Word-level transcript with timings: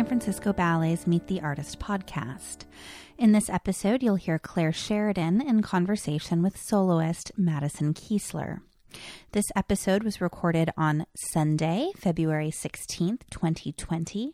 San 0.00 0.06
Francisco 0.06 0.54
Ballet's 0.54 1.06
Meet 1.06 1.26
the 1.26 1.42
Artist 1.42 1.78
podcast. 1.78 2.64
In 3.18 3.32
this 3.32 3.50
episode, 3.50 4.02
you'll 4.02 4.14
hear 4.14 4.38
Claire 4.38 4.72
Sheridan 4.72 5.42
in 5.42 5.60
conversation 5.60 6.42
with 6.42 6.56
soloist 6.56 7.30
Madison 7.36 7.92
Keesler. 7.92 8.62
This 9.32 9.44
episode 9.54 10.02
was 10.02 10.22
recorded 10.22 10.70
on 10.74 11.04
Sunday, 11.34 11.90
February 11.98 12.50
16th, 12.50 13.24
2020, 13.30 14.32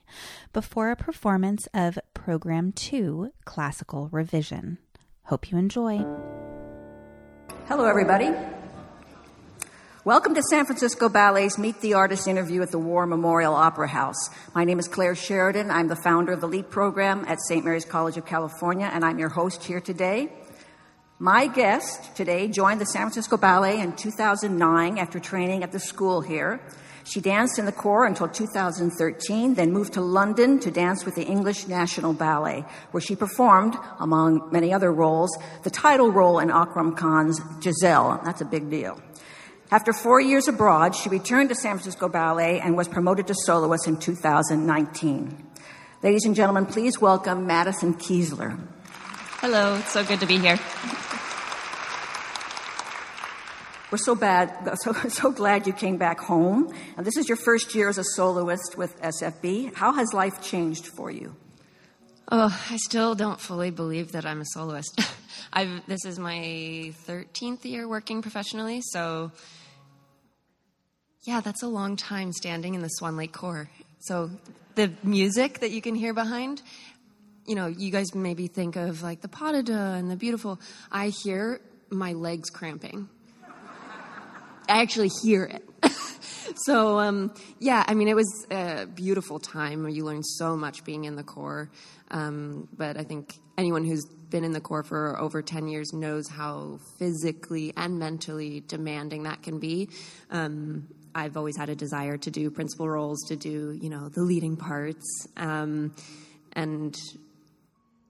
before 0.52 0.92
a 0.92 0.96
performance 0.96 1.66
of 1.74 1.98
Program 2.14 2.70
2 2.70 3.32
Classical 3.44 4.08
Revision. 4.12 4.78
Hope 5.24 5.50
you 5.50 5.58
enjoy. 5.58 5.98
Hello, 7.66 7.86
everybody. 7.86 8.30
Welcome 10.06 10.36
to 10.36 10.42
San 10.50 10.66
Francisco 10.66 11.08
Ballet's 11.08 11.58
Meet 11.58 11.80
the 11.80 11.94
Artist 11.94 12.28
interview 12.28 12.62
at 12.62 12.70
the 12.70 12.78
War 12.78 13.08
Memorial 13.08 13.54
Opera 13.54 13.88
House. 13.88 14.30
My 14.54 14.62
name 14.62 14.78
is 14.78 14.86
Claire 14.86 15.16
Sheridan. 15.16 15.68
I'm 15.68 15.88
the 15.88 15.96
founder 15.96 16.30
of 16.30 16.40
the 16.40 16.46
LEAP 16.46 16.70
program 16.70 17.24
at 17.26 17.40
St. 17.40 17.64
Mary's 17.64 17.84
College 17.84 18.16
of 18.16 18.24
California, 18.24 18.88
and 18.92 19.04
I'm 19.04 19.18
your 19.18 19.30
host 19.30 19.64
here 19.64 19.80
today. 19.80 20.32
My 21.18 21.48
guest 21.48 22.14
today 22.14 22.46
joined 22.46 22.80
the 22.80 22.86
San 22.86 23.02
Francisco 23.02 23.36
Ballet 23.36 23.80
in 23.80 23.96
2009 23.96 24.96
after 24.96 25.18
training 25.18 25.64
at 25.64 25.72
the 25.72 25.80
school 25.80 26.20
here. 26.20 26.60
She 27.02 27.20
danced 27.20 27.58
in 27.58 27.66
the 27.66 27.72
corps 27.72 28.06
until 28.06 28.28
2013, 28.28 29.54
then 29.54 29.72
moved 29.72 29.94
to 29.94 30.00
London 30.00 30.60
to 30.60 30.70
dance 30.70 31.04
with 31.04 31.16
the 31.16 31.24
English 31.24 31.66
National 31.66 32.12
Ballet, 32.12 32.64
where 32.92 33.00
she 33.00 33.16
performed, 33.16 33.76
among 33.98 34.52
many 34.52 34.72
other 34.72 34.92
roles, 34.92 35.36
the 35.64 35.70
title 35.70 36.12
role 36.12 36.38
in 36.38 36.52
Akram 36.52 36.94
Khan's 36.94 37.40
Giselle. 37.60 38.20
That's 38.24 38.40
a 38.40 38.44
big 38.44 38.70
deal. 38.70 39.00
After 39.68 39.92
four 39.92 40.20
years 40.20 40.46
abroad, 40.46 40.94
she 40.94 41.08
returned 41.08 41.48
to 41.48 41.56
San 41.56 41.72
Francisco 41.72 42.08
Ballet 42.08 42.60
and 42.60 42.76
was 42.76 42.86
promoted 42.86 43.26
to 43.26 43.34
soloist 43.34 43.88
in 43.88 43.96
2019. 43.96 45.44
Ladies 46.04 46.24
and 46.24 46.36
gentlemen, 46.36 46.66
please 46.66 47.00
welcome 47.00 47.48
Madison 47.48 47.94
Keesler. 47.94 48.60
Hello, 49.40 49.74
it's 49.74 49.90
so 49.90 50.04
good 50.04 50.20
to 50.20 50.26
be 50.26 50.38
here. 50.38 50.56
We're 53.90 53.98
so 53.98 54.14
bad, 54.14 54.78
so, 54.82 54.92
so 54.92 55.32
glad 55.32 55.66
you 55.66 55.72
came 55.72 55.96
back 55.96 56.20
home. 56.20 56.72
And 56.96 57.04
this 57.04 57.16
is 57.16 57.28
your 57.28 57.36
first 57.36 57.74
year 57.74 57.88
as 57.88 57.98
a 57.98 58.04
soloist 58.04 58.78
with 58.78 59.00
SFB. 59.02 59.74
How 59.74 59.94
has 59.94 60.14
life 60.14 60.40
changed 60.40 60.86
for 60.86 61.10
you? 61.10 61.34
Oh, 62.30 62.56
I 62.70 62.76
still 62.76 63.16
don't 63.16 63.40
fully 63.40 63.70
believe 63.70 64.12
that 64.12 64.26
I'm 64.26 64.40
a 64.40 64.46
soloist. 64.46 65.00
I've, 65.52 65.86
this 65.86 66.04
is 66.04 66.18
my 66.18 66.92
13th 67.06 67.64
year 67.64 67.88
working 67.88 68.20
professionally, 68.20 68.80
so 68.82 69.30
yeah, 71.26 71.40
that's 71.40 71.64
a 71.64 71.66
long 71.66 71.96
time 71.96 72.32
standing 72.32 72.74
in 72.74 72.82
the 72.82 72.88
Swan 72.88 73.16
Lake 73.16 73.32
Corps. 73.32 73.68
So 73.98 74.30
the 74.76 74.92
music 75.02 75.58
that 75.58 75.72
you 75.72 75.82
can 75.82 75.96
hear 75.96 76.14
behind, 76.14 76.62
you 77.46 77.56
know, 77.56 77.66
you 77.66 77.90
guys 77.90 78.14
maybe 78.14 78.46
think 78.46 78.76
of 78.76 79.02
like 79.02 79.22
the 79.22 79.28
pas 79.28 79.52
de 79.52 79.62
deux 79.64 79.72
and 79.72 80.08
the 80.08 80.14
beautiful. 80.14 80.60
I 80.90 81.08
hear 81.08 81.60
my 81.90 82.12
legs 82.12 82.48
cramping. 82.48 83.08
I 84.68 84.82
actually 84.82 85.10
hear 85.22 85.44
it. 85.44 85.68
so 86.64 87.00
um, 87.00 87.34
yeah, 87.58 87.84
I 87.86 87.94
mean, 87.94 88.06
it 88.06 88.14
was 88.14 88.46
a 88.52 88.86
beautiful 88.86 89.40
time 89.40 89.88
you 89.88 90.04
learn 90.04 90.22
so 90.22 90.56
much 90.56 90.84
being 90.84 91.06
in 91.06 91.16
the 91.16 91.24
Corps. 91.24 91.68
Um, 92.12 92.68
but 92.76 92.96
I 92.96 93.02
think 93.02 93.34
anyone 93.58 93.84
who's 93.84 94.04
been 94.30 94.44
in 94.44 94.52
the 94.52 94.60
Corps 94.60 94.84
for 94.84 95.18
over 95.18 95.42
10 95.42 95.66
years 95.66 95.92
knows 95.92 96.28
how 96.28 96.78
physically 97.00 97.72
and 97.76 97.98
mentally 97.98 98.62
demanding 98.68 99.24
that 99.24 99.42
can 99.42 99.58
be. 99.58 99.88
Um, 100.30 100.86
I've 101.16 101.38
always 101.38 101.56
had 101.56 101.70
a 101.70 101.74
desire 101.74 102.18
to 102.18 102.30
do 102.30 102.50
principal 102.50 102.86
roles, 102.86 103.22
to 103.28 103.36
do, 103.36 103.72
you 103.80 103.88
know, 103.88 104.10
the 104.10 104.20
leading 104.20 104.56
parts. 104.56 105.26
Um, 105.38 105.94
and 106.52 106.94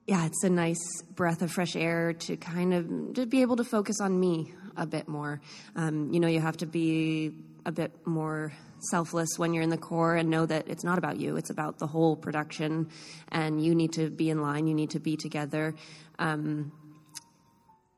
yeah, 0.05 0.25
it's 0.25 0.43
a 0.43 0.49
nice 0.49 1.01
breath 1.15 1.41
of 1.41 1.49
fresh 1.49 1.77
air 1.77 2.11
to 2.13 2.35
kind 2.35 2.73
of 2.73 3.13
to 3.15 3.25
be 3.25 3.41
able 3.41 3.55
to 3.55 3.63
focus 3.63 4.01
on 4.01 4.19
me 4.19 4.53
a 4.75 4.85
bit 4.85 5.07
more. 5.07 5.39
Um, 5.77 6.11
you 6.11 6.19
know, 6.19 6.27
you 6.27 6.41
have 6.41 6.57
to 6.57 6.65
be 6.65 7.33
a 7.65 7.71
bit 7.71 7.91
more 8.05 8.51
selfless 8.91 9.29
when 9.37 9.53
you're 9.53 9.63
in 9.63 9.69
the 9.69 9.77
corps 9.77 10.17
and 10.17 10.29
know 10.29 10.45
that 10.45 10.67
it's 10.67 10.83
not 10.83 10.99
about 10.99 11.17
you 11.17 11.35
it's 11.35 11.49
about 11.49 11.79
the 11.79 11.87
whole 11.87 12.15
production 12.15 12.87
and 13.29 13.59
you 13.63 13.73
need 13.73 13.91
to 13.91 14.07
be 14.11 14.29
in 14.29 14.39
line 14.39 14.67
you 14.67 14.75
need 14.75 14.91
to 14.91 14.99
be 14.99 15.17
together 15.17 15.73
um, 16.19 16.71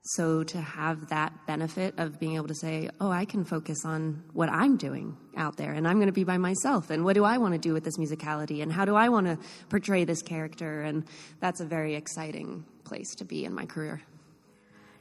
so 0.01 0.43
to 0.43 0.61
have 0.61 1.09
that 1.09 1.33
benefit 1.45 1.93
of 1.97 2.19
being 2.19 2.35
able 2.35 2.47
to 2.47 2.55
say, 2.55 2.89
oh, 3.01 3.11
I 3.11 3.25
can 3.25 3.43
focus 3.43 3.83
on 3.85 4.23
what 4.33 4.49
I'm 4.49 4.77
doing 4.77 5.17
out 5.35 5.57
there 5.57 5.73
and 5.73 5.87
I'm 5.87 5.97
going 5.97 6.07
to 6.07 6.13
be 6.13 6.23
by 6.23 6.37
myself 6.37 6.89
and 6.89 7.03
what 7.03 7.13
do 7.13 7.23
I 7.25 7.37
want 7.37 7.53
to 7.53 7.59
do 7.59 7.73
with 7.73 7.83
this 7.83 7.97
musicality 7.97 8.63
and 8.63 8.71
how 8.71 8.85
do 8.85 8.95
I 8.95 9.09
want 9.09 9.27
to 9.27 9.37
portray 9.69 10.05
this 10.05 10.21
character 10.21 10.81
and 10.81 11.03
that's 11.39 11.59
a 11.59 11.65
very 11.65 11.95
exciting 11.95 12.65
place 12.85 13.13
to 13.15 13.25
be 13.25 13.45
in 13.45 13.53
my 13.53 13.65
career. 13.65 14.01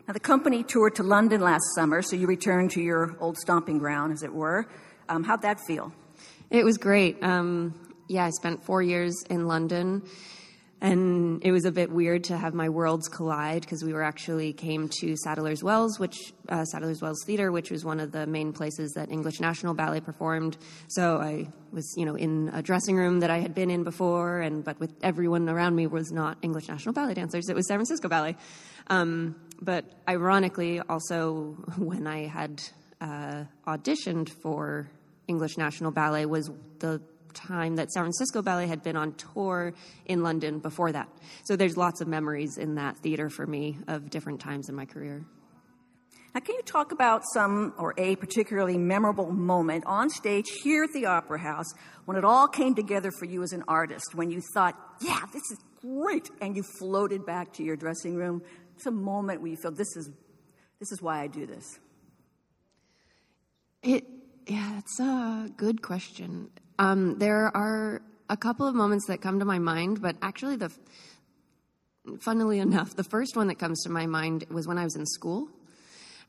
Now 0.06 0.14
the 0.14 0.20
company 0.20 0.62
toured 0.64 0.97
to 0.97 1.03
London 1.03 1.41
last 1.41 1.65
summer, 1.75 2.03
so 2.03 2.16
you 2.16 2.26
returned 2.26 2.70
to 2.72 2.80
your 2.80 3.16
old 3.20 3.36
stomping 3.36 3.78
ground, 3.78 4.12
as 4.12 4.22
it 4.22 4.32
were. 4.32 4.66
Um, 5.09 5.22
how'd 5.22 5.42
that 5.42 5.60
feel? 5.60 5.92
It 6.50 6.65
was 6.65 6.78
great. 6.78 7.22
Um, 7.22 7.75
yeah, 8.09 8.25
I 8.25 8.30
spent 8.30 8.65
four 8.65 8.82
years 8.82 9.15
in 9.28 9.47
London 9.47 10.03
and 10.81 11.44
it 11.44 11.50
was 11.50 11.65
a 11.65 11.72
bit 11.72 11.91
weird 11.91 12.25
to 12.25 12.37
have 12.37 12.55
my 12.55 12.69
worlds 12.69 13.09
collide 13.09 13.62
because 13.62 13.83
we 13.83 13.93
were 13.93 14.03
actually 14.03 14.53
came 14.53 14.89
to 15.00 15.16
Sadler's 15.16 15.62
Wells, 15.62 15.99
which 15.99 16.33
uh, 16.49 16.65
Sadler's 16.66 17.03
Wells 17.03 17.22
Theater, 17.25 17.50
which 17.50 17.71
was 17.71 17.84
one 17.84 17.99
of 17.99 18.12
the 18.12 18.27
main 18.27 18.53
places 18.53 18.93
that 18.93 19.11
English 19.11 19.41
National 19.41 19.75
Ballet 19.75 20.00
performed. 20.00 20.56
So 20.87 21.19
I 21.19 21.49
was, 21.72 21.93
you 21.97 22.06
know, 22.06 22.15
in 22.15 22.50
a 22.55 22.62
dressing 22.62 22.97
room 22.97 23.21
that 23.21 23.31
I 23.31 23.39
had 23.39 23.55
been 23.55 23.71
in 23.71 23.83
before, 23.83 24.41
and 24.41 24.62
but 24.62 24.78
with 24.78 24.94
everyone 25.03 25.49
around 25.49 25.75
me 25.75 25.89
was 25.89 26.12
not 26.12 26.39
English 26.43 26.69
National 26.69 26.93
Ballet 26.93 27.15
dancers; 27.15 27.49
it 27.49 27.56
was 27.56 27.66
San 27.66 27.78
Francisco 27.78 28.09
Ballet. 28.09 28.37
Um, 28.87 29.34
but 29.60 29.84
ironically, 30.09 30.81
also 30.81 31.56
when 31.77 32.06
I 32.06 32.27
had 32.27 32.62
uh, 33.00 33.45
auditioned 33.66 34.28
for 34.28 34.89
English 35.27 35.59
National 35.59 35.91
Ballet 35.91 36.27
was 36.27 36.50
the 36.78 37.03
time 37.33 37.77
that 37.77 37.91
San 37.91 38.05
Francisco 38.05 38.43
Ballet 38.43 38.66
had 38.66 38.83
been 38.83 38.97
on 38.97 39.15
tour 39.15 39.75
in 40.06 40.22
London 40.22 40.59
before 40.59 40.93
that. 40.93 41.09
So 41.44 41.56
there's 41.56 41.77
lots 41.77 42.00
of 42.00 42.09
memories 42.09 42.59
in 42.59 42.75
that 42.77 42.97
theater 42.99 43.31
for 43.31 43.47
me 43.47 43.78
of 43.87 44.11
different 44.11 44.41
times 44.41 44.69
in 44.69 44.75
my 44.75 44.84
career. 44.84 45.25
Now, 46.34 46.41
can 46.41 46.55
you 46.55 46.62
talk 46.62 46.93
about 46.93 47.22
some 47.33 47.72
or 47.78 47.94
a 47.97 48.16
particularly 48.16 48.77
memorable 48.77 49.33
moment 49.33 49.84
on 49.87 50.11
stage 50.11 50.47
here 50.62 50.84
at 50.84 50.93
the 50.93 51.06
Opera 51.06 51.39
House 51.39 51.66
when 52.05 52.16
it 52.16 52.25
all 52.25 52.47
came 52.47 52.75
together 52.75 53.11
for 53.11 53.25
you 53.25 53.43
as 53.43 53.53
an 53.53 53.65
artist, 53.66 54.15
when 54.15 54.31
you 54.31 54.43
thought, 54.55 54.78
yeah, 55.00 55.21
this 55.33 55.43
is 55.50 55.59
great, 55.81 56.28
and 56.41 56.55
you 56.55 56.62
floated 56.78 57.25
back 57.25 57.53
to 57.55 57.62
your 57.62 57.77
dressing 57.77 58.15
room? 58.15 58.43
It's 58.77 58.87
a 58.87 58.91
moment 58.91 59.41
where 59.41 59.50
you 59.50 59.56
feel 59.56 59.72
this 59.72 59.97
is, 59.97 60.10
this 60.78 60.93
is 60.93 61.03
why 61.03 61.22
I 61.22 61.27
do 61.27 61.47
this. 61.47 61.81
It, 63.83 64.05
yeah, 64.47 64.72
that's 64.75 65.00
a 65.00 65.50
good 65.56 65.83
question. 65.83 66.50
Um, 66.78 67.19
there 67.19 67.55
are 67.56 68.00
a 68.28 68.37
couple 68.37 68.66
of 68.66 68.75
moments 68.75 69.06
that 69.06 69.21
come 69.21 69.41
to 69.41 69.44
my 69.44 69.59
mind, 69.59 70.00
but 70.00 70.16
actually, 70.22 70.56
the 70.56 70.71
funnily 72.21 72.59
enough, 72.59 72.94
the 72.94 73.05
first 73.05 73.37
one 73.37 73.49
that 73.49 73.59
comes 73.59 73.83
to 73.83 73.91
my 73.91 74.06
mind 74.06 74.44
was 74.50 74.66
when 74.66 74.78
I 74.78 74.84
was 74.84 74.97
in 74.97 75.06
school. 75.06 75.49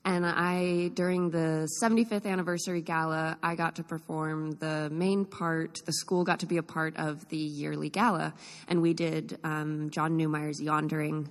And 0.06 0.26
I, 0.26 0.92
during 0.94 1.30
the 1.30 1.68
75th 1.84 2.26
anniversary 2.26 2.82
gala, 2.82 3.38
I 3.44 3.56
got 3.56 3.76
to 3.76 3.84
perform 3.84 4.52
the 4.54 4.90
main 4.90 5.26
part. 5.26 5.80
The 5.86 5.92
school 5.92 6.24
got 6.24 6.40
to 6.40 6.46
be 6.46 6.58
a 6.58 6.64
part 6.64 6.96
of 6.98 7.28
the 7.30 7.38
yearly 7.38 7.90
gala, 7.90 8.34
and 8.70 8.82
we 8.82 8.94
did 8.94 9.38
um, 9.44 9.90
John 9.90 10.18
Neumeier's 10.18 10.62
Yondering. 10.62 11.30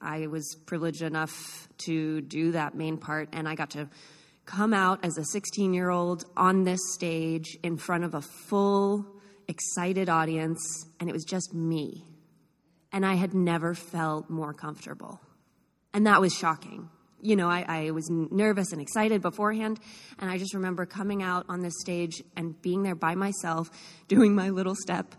I 0.00 0.26
was 0.26 0.56
privileged 0.66 1.00
enough 1.00 1.68
to 1.86 2.20
do 2.20 2.52
that 2.52 2.74
main 2.74 2.98
part, 2.98 3.30
and 3.32 3.48
I 3.48 3.54
got 3.54 3.70
to 3.70 3.88
come 4.44 4.74
out 4.74 5.04
as 5.04 5.18
a 5.18 5.24
16 5.24 5.72
year 5.72 5.90
old 5.90 6.24
on 6.36 6.64
this 6.64 6.80
stage 6.94 7.56
in 7.62 7.76
front 7.76 8.04
of 8.04 8.14
a 8.14 8.22
full, 8.22 9.06
excited 9.48 10.08
audience, 10.08 10.86
and 11.00 11.08
it 11.08 11.12
was 11.12 11.24
just 11.24 11.54
me. 11.54 12.04
And 12.92 13.06
I 13.06 13.14
had 13.14 13.34
never 13.34 13.74
felt 13.74 14.28
more 14.28 14.52
comfortable. 14.52 15.20
And 15.94 16.06
that 16.06 16.20
was 16.20 16.34
shocking. 16.34 16.88
You 17.20 17.36
know, 17.36 17.48
I, 17.48 17.64
I, 17.68 17.90
was 17.92 18.08
nervous 18.10 18.72
and 18.72 18.80
excited 18.80 19.22
beforehand, 19.22 19.78
and 20.18 20.28
I 20.28 20.38
just 20.38 20.54
remember 20.54 20.86
coming 20.86 21.22
out 21.22 21.46
on 21.48 21.62
this 21.62 21.74
stage 21.78 22.20
and 22.36 22.60
being 22.62 22.82
there 22.82 22.96
by 22.96 23.14
myself, 23.14 23.70
doing 24.08 24.34
my 24.34 24.50
little 24.50 24.74
step, 24.74 25.14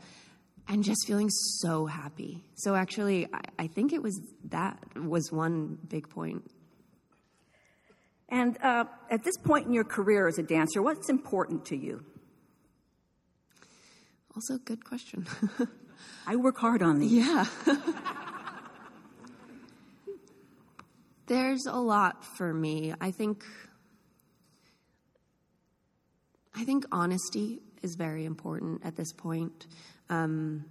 and 0.67 0.83
just 0.83 1.07
feeling 1.07 1.29
so 1.29 1.85
happy. 1.85 2.43
So 2.55 2.75
actually, 2.75 3.27
I, 3.33 3.41
I 3.57 3.67
think 3.67 3.93
it 3.93 4.03
was 4.03 4.19
that 4.49 4.79
was 4.97 5.31
one 5.31 5.77
big 5.87 6.09
point 6.09 6.43
and 8.33 8.57
uh, 8.63 8.85
at 9.11 9.23
this 9.23 9.37
point 9.37 9.67
in 9.67 9.73
your 9.73 9.83
career 9.83 10.27
as 10.27 10.39
a 10.39 10.43
dancer, 10.43 10.81
what's 10.81 11.07
important 11.07 11.65
to 11.65 11.77
you? 11.77 12.03
Also, 14.35 14.57
good 14.57 14.83
question. 14.83 15.27
I 16.27 16.35
work 16.35 16.57
hard 16.57 16.81
on 16.81 16.97
these. 16.97 17.11
Yeah. 17.11 17.45
There's 21.27 21.67
a 21.67 21.77
lot 21.77 22.25
for 22.25 22.51
me. 22.51 22.95
I 22.99 23.11
think 23.11 23.43
I 26.55 26.63
think 26.63 26.85
honesty 26.91 27.61
is 27.83 27.93
very 27.95 28.25
important 28.25 28.81
at 28.83 28.95
this 28.95 29.13
point. 29.13 29.67
Um, 30.09 30.65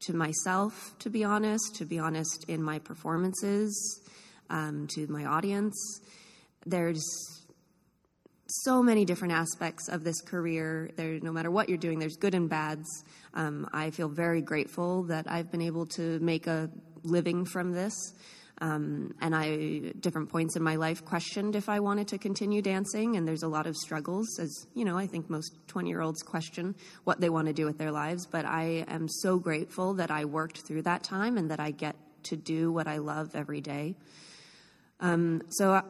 to 0.00 0.12
myself, 0.12 0.94
to 0.98 1.08
be 1.08 1.24
honest, 1.24 1.76
to 1.76 1.86
be 1.86 1.98
honest 1.98 2.44
in 2.48 2.62
my 2.62 2.78
performances, 2.78 4.02
um, 4.50 4.86
to 4.94 5.06
my 5.08 5.24
audience. 5.24 6.00
There's 6.66 7.02
so 8.48 8.82
many 8.82 9.04
different 9.04 9.34
aspects 9.34 9.88
of 9.88 10.04
this 10.04 10.20
career. 10.20 10.90
There, 10.96 11.20
no 11.20 11.32
matter 11.32 11.50
what 11.50 11.68
you're 11.68 11.78
doing, 11.78 11.98
there's 11.98 12.16
good 12.16 12.34
and 12.34 12.48
bads. 12.48 13.04
Um, 13.34 13.68
I 13.72 13.90
feel 13.90 14.08
very 14.08 14.40
grateful 14.40 15.04
that 15.04 15.30
I've 15.30 15.50
been 15.50 15.62
able 15.62 15.86
to 15.96 16.18
make 16.20 16.46
a 16.46 16.70
living 17.02 17.44
from 17.44 17.72
this. 17.72 17.94
Um, 18.60 19.14
and 19.20 19.36
I, 19.36 19.92
different 20.00 20.30
points 20.30 20.56
in 20.56 20.62
my 20.62 20.76
life, 20.76 21.04
questioned 21.04 21.54
if 21.54 21.68
I 21.68 21.78
wanted 21.78 22.08
to 22.08 22.18
continue 22.18 22.60
dancing. 22.60 23.16
And 23.16 23.28
there's 23.28 23.44
a 23.44 23.48
lot 23.48 23.66
of 23.66 23.76
struggles, 23.76 24.26
as 24.40 24.66
you 24.74 24.84
know, 24.84 24.98
I 24.98 25.06
think 25.06 25.30
most 25.30 25.52
20 25.68 25.88
year 25.88 26.00
olds 26.00 26.22
question 26.22 26.74
what 27.04 27.20
they 27.20 27.28
want 27.28 27.46
to 27.46 27.52
do 27.52 27.66
with 27.66 27.78
their 27.78 27.92
lives. 27.92 28.26
But 28.26 28.46
I 28.46 28.84
am 28.88 29.08
so 29.08 29.38
grateful 29.38 29.94
that 29.94 30.10
I 30.10 30.24
worked 30.24 30.66
through 30.66 30.82
that 30.82 31.04
time 31.04 31.38
and 31.38 31.50
that 31.50 31.60
I 31.60 31.70
get 31.70 31.94
to 32.24 32.36
do 32.36 32.72
what 32.72 32.88
I 32.88 32.98
love 32.98 33.30
every 33.34 33.60
day. 33.60 33.94
Um, 35.00 35.42
so, 35.48 35.82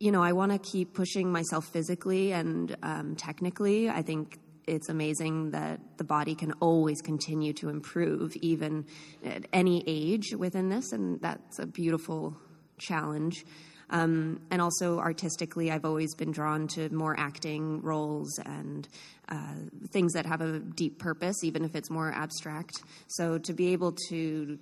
you 0.00 0.10
know, 0.10 0.22
I 0.22 0.32
want 0.32 0.52
to 0.52 0.58
keep 0.58 0.94
pushing 0.94 1.30
myself 1.30 1.66
physically 1.66 2.32
and 2.32 2.76
um, 2.82 3.16
technically. 3.16 3.88
I 3.88 4.02
think 4.02 4.38
it's 4.66 4.88
amazing 4.88 5.50
that 5.52 5.80
the 5.96 6.04
body 6.04 6.34
can 6.34 6.52
always 6.60 7.00
continue 7.00 7.52
to 7.54 7.68
improve, 7.68 8.34
even 8.36 8.86
at 9.24 9.46
any 9.52 9.82
age 9.86 10.34
within 10.36 10.68
this, 10.68 10.92
and 10.92 11.20
that's 11.20 11.58
a 11.58 11.66
beautiful 11.66 12.36
challenge. 12.78 13.44
Um, 13.90 14.40
and 14.50 14.62
also 14.62 14.98
artistically, 14.98 15.70
I've 15.70 15.84
always 15.84 16.14
been 16.14 16.32
drawn 16.32 16.66
to 16.68 16.88
more 16.88 17.14
acting 17.18 17.82
roles 17.82 18.38
and 18.38 18.88
uh, 19.28 19.54
things 19.90 20.14
that 20.14 20.24
have 20.26 20.40
a 20.40 20.60
deep 20.60 20.98
purpose, 20.98 21.44
even 21.44 21.64
if 21.64 21.74
it's 21.74 21.90
more 21.90 22.10
abstract. 22.10 22.72
So 23.08 23.38
to 23.38 23.52
be 23.52 23.72
able 23.72 23.92
to 24.08 24.58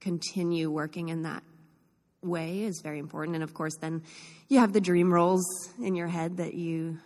continue 0.00 0.70
working 0.70 1.10
in 1.10 1.22
that 1.22 1.42
way 2.24 2.62
is 2.62 2.80
very 2.82 2.98
important. 2.98 3.36
And 3.36 3.44
of 3.44 3.54
course, 3.54 3.76
then 3.80 4.02
you 4.48 4.58
have 4.58 4.72
the 4.72 4.80
dream 4.80 5.12
roles 5.12 5.44
in 5.82 5.94
your 5.94 6.08
head 6.08 6.38
that 6.38 6.54
you 6.54 6.98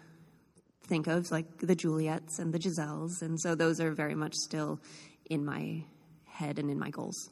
think 0.86 1.06
of, 1.06 1.30
like 1.30 1.58
the 1.58 1.74
Juliets 1.74 2.38
and 2.38 2.52
the 2.52 2.58
Giselles. 2.58 3.20
And 3.22 3.38
so 3.40 3.54
those 3.54 3.80
are 3.80 3.92
very 3.92 4.14
much 4.14 4.34
still 4.34 4.80
in 5.28 5.44
my 5.44 5.84
head 6.24 6.58
and 6.58 6.70
in 6.70 6.78
my 6.78 6.90
goals. 6.90 7.30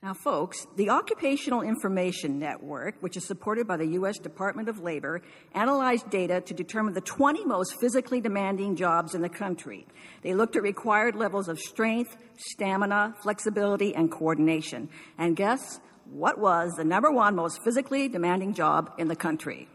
Now, 0.00 0.14
folks, 0.14 0.64
the 0.76 0.90
Occupational 0.90 1.62
Information 1.62 2.38
Network, 2.38 2.94
which 3.00 3.16
is 3.16 3.26
supported 3.26 3.66
by 3.66 3.76
the 3.76 3.86
U.S. 3.94 4.16
Department 4.18 4.68
of 4.68 4.78
Labor, 4.78 5.22
analyzed 5.54 6.08
data 6.08 6.40
to 6.40 6.54
determine 6.54 6.94
the 6.94 7.00
20 7.00 7.44
most 7.44 7.80
physically 7.80 8.20
demanding 8.20 8.76
jobs 8.76 9.16
in 9.16 9.22
the 9.22 9.28
country. 9.28 9.88
They 10.22 10.34
looked 10.34 10.54
at 10.54 10.62
required 10.62 11.16
levels 11.16 11.48
of 11.48 11.58
strength, 11.58 12.16
stamina, 12.36 13.16
flexibility, 13.24 13.92
and 13.92 14.08
coordination. 14.08 14.88
And 15.18 15.34
guess 15.34 15.80
what 16.10 16.38
was 16.38 16.72
the 16.76 16.84
number 16.84 17.10
one 17.10 17.36
most 17.36 17.62
physically 17.62 18.08
demanding 18.08 18.54
job 18.54 18.92
in 18.98 19.08
the 19.08 19.16
country? 19.16 19.68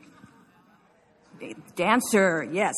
Dancer, 1.75 2.47
yes. 2.51 2.73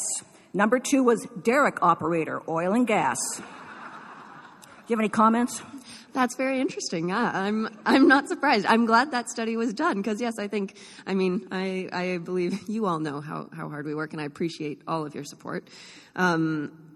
Number 0.53 0.79
two 0.79 1.03
was 1.03 1.27
derrick 1.43 1.81
operator, 1.81 2.41
oil 2.49 2.73
and 2.73 2.87
gas. 2.87 3.17
Do 3.37 3.43
you 4.87 4.95
have 4.95 4.99
any 4.99 5.09
comments? 5.09 5.61
That's 6.13 6.37
very 6.37 6.61
interesting. 6.61 7.09
Yeah, 7.09 7.29
I'm 7.33 7.67
I'm 7.85 8.07
not 8.07 8.29
surprised. 8.29 8.65
I'm 8.65 8.85
glad 8.85 9.11
that 9.11 9.29
study 9.29 9.57
was 9.57 9.73
done 9.73 9.97
because 9.97 10.21
yes, 10.21 10.33
I 10.39 10.47
think 10.47 10.77
I 11.05 11.13
mean 11.13 11.47
I 11.51 11.89
I 11.91 12.17
believe 12.19 12.69
you 12.69 12.85
all 12.85 12.99
know 12.99 13.19
how 13.19 13.49
how 13.53 13.67
hard 13.67 13.85
we 13.85 13.93
work 13.93 14.13
and 14.13 14.21
I 14.21 14.25
appreciate 14.25 14.81
all 14.87 15.05
of 15.05 15.13
your 15.13 15.25
support. 15.25 15.67
Um, 16.15 16.94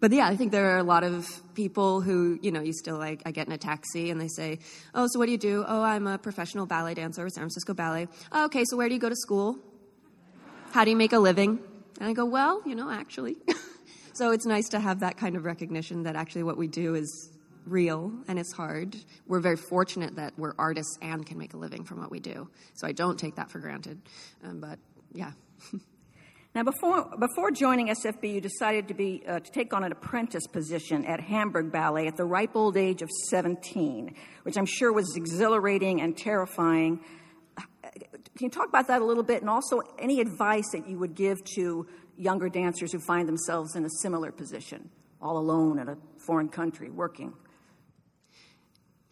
but 0.00 0.12
yeah, 0.12 0.26
I 0.26 0.36
think 0.36 0.50
there 0.50 0.74
are 0.74 0.78
a 0.78 0.82
lot 0.82 1.04
of 1.04 1.28
people 1.54 2.00
who, 2.00 2.38
you 2.40 2.50
know, 2.50 2.62
you 2.62 2.72
still 2.72 2.96
like, 2.96 3.22
I 3.26 3.30
get 3.30 3.46
in 3.46 3.52
a 3.52 3.58
taxi 3.58 4.10
and 4.10 4.18
they 4.18 4.28
say, 4.28 4.58
Oh, 4.94 5.06
so 5.10 5.18
what 5.18 5.26
do 5.26 5.32
you 5.32 5.38
do? 5.38 5.64
Oh, 5.66 5.82
I'm 5.82 6.06
a 6.06 6.16
professional 6.16 6.64
ballet 6.66 6.94
dancer 6.94 7.22
with 7.22 7.34
San 7.34 7.42
Francisco 7.42 7.74
Ballet. 7.74 8.08
Oh, 8.32 8.46
okay, 8.46 8.64
so 8.64 8.76
where 8.76 8.88
do 8.88 8.94
you 8.94 9.00
go 9.00 9.10
to 9.10 9.16
school? 9.16 9.58
How 10.72 10.84
do 10.84 10.90
you 10.90 10.96
make 10.96 11.12
a 11.12 11.18
living? 11.18 11.58
And 12.00 12.08
I 12.08 12.14
go, 12.14 12.24
Well, 12.24 12.62
you 12.64 12.74
know, 12.74 12.90
actually. 12.90 13.36
so 14.14 14.32
it's 14.32 14.46
nice 14.46 14.70
to 14.70 14.80
have 14.80 15.00
that 15.00 15.18
kind 15.18 15.36
of 15.36 15.44
recognition 15.44 16.04
that 16.04 16.16
actually 16.16 16.44
what 16.44 16.56
we 16.56 16.66
do 16.66 16.94
is 16.94 17.30
real 17.66 18.12
and 18.26 18.38
it's 18.38 18.52
hard. 18.52 18.96
We're 19.26 19.40
very 19.40 19.56
fortunate 19.56 20.16
that 20.16 20.32
we're 20.38 20.54
artists 20.58 20.96
and 21.02 21.26
can 21.26 21.36
make 21.36 21.52
a 21.52 21.58
living 21.58 21.84
from 21.84 22.00
what 22.00 22.10
we 22.10 22.20
do. 22.20 22.48
So 22.72 22.86
I 22.86 22.92
don't 22.92 23.18
take 23.18 23.36
that 23.36 23.50
for 23.50 23.58
granted. 23.58 24.00
Um, 24.42 24.60
but 24.60 24.78
yeah. 25.12 25.32
Now, 26.52 26.64
before, 26.64 27.08
before 27.16 27.52
joining 27.52 27.88
SFB, 27.88 28.34
you 28.34 28.40
decided 28.40 28.88
to, 28.88 28.94
be, 28.94 29.22
uh, 29.26 29.38
to 29.38 29.50
take 29.52 29.72
on 29.72 29.84
an 29.84 29.92
apprentice 29.92 30.48
position 30.48 31.04
at 31.06 31.20
Hamburg 31.20 31.70
Ballet 31.70 32.08
at 32.08 32.16
the 32.16 32.24
ripe 32.24 32.56
old 32.56 32.76
age 32.76 33.02
of 33.02 33.10
17, 33.28 34.16
which 34.42 34.56
I'm 34.58 34.66
sure 34.66 34.92
was 34.92 35.14
exhilarating 35.14 36.00
and 36.00 36.16
terrifying. 36.16 37.04
Can 37.56 38.46
you 38.46 38.50
talk 38.50 38.68
about 38.68 38.88
that 38.88 39.00
a 39.00 39.04
little 39.04 39.22
bit? 39.22 39.42
And 39.42 39.48
also, 39.48 39.80
any 39.96 40.20
advice 40.20 40.68
that 40.72 40.88
you 40.88 40.98
would 40.98 41.14
give 41.14 41.38
to 41.56 41.86
younger 42.16 42.48
dancers 42.48 42.92
who 42.92 42.98
find 42.98 43.28
themselves 43.28 43.76
in 43.76 43.84
a 43.84 43.90
similar 44.02 44.32
position, 44.32 44.90
all 45.22 45.38
alone 45.38 45.78
in 45.78 45.88
a 45.88 45.96
foreign 46.18 46.48
country, 46.48 46.90
working? 46.90 47.32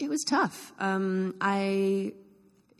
It 0.00 0.10
was 0.10 0.24
tough. 0.24 0.72
Um, 0.80 1.36
I, 1.40 2.14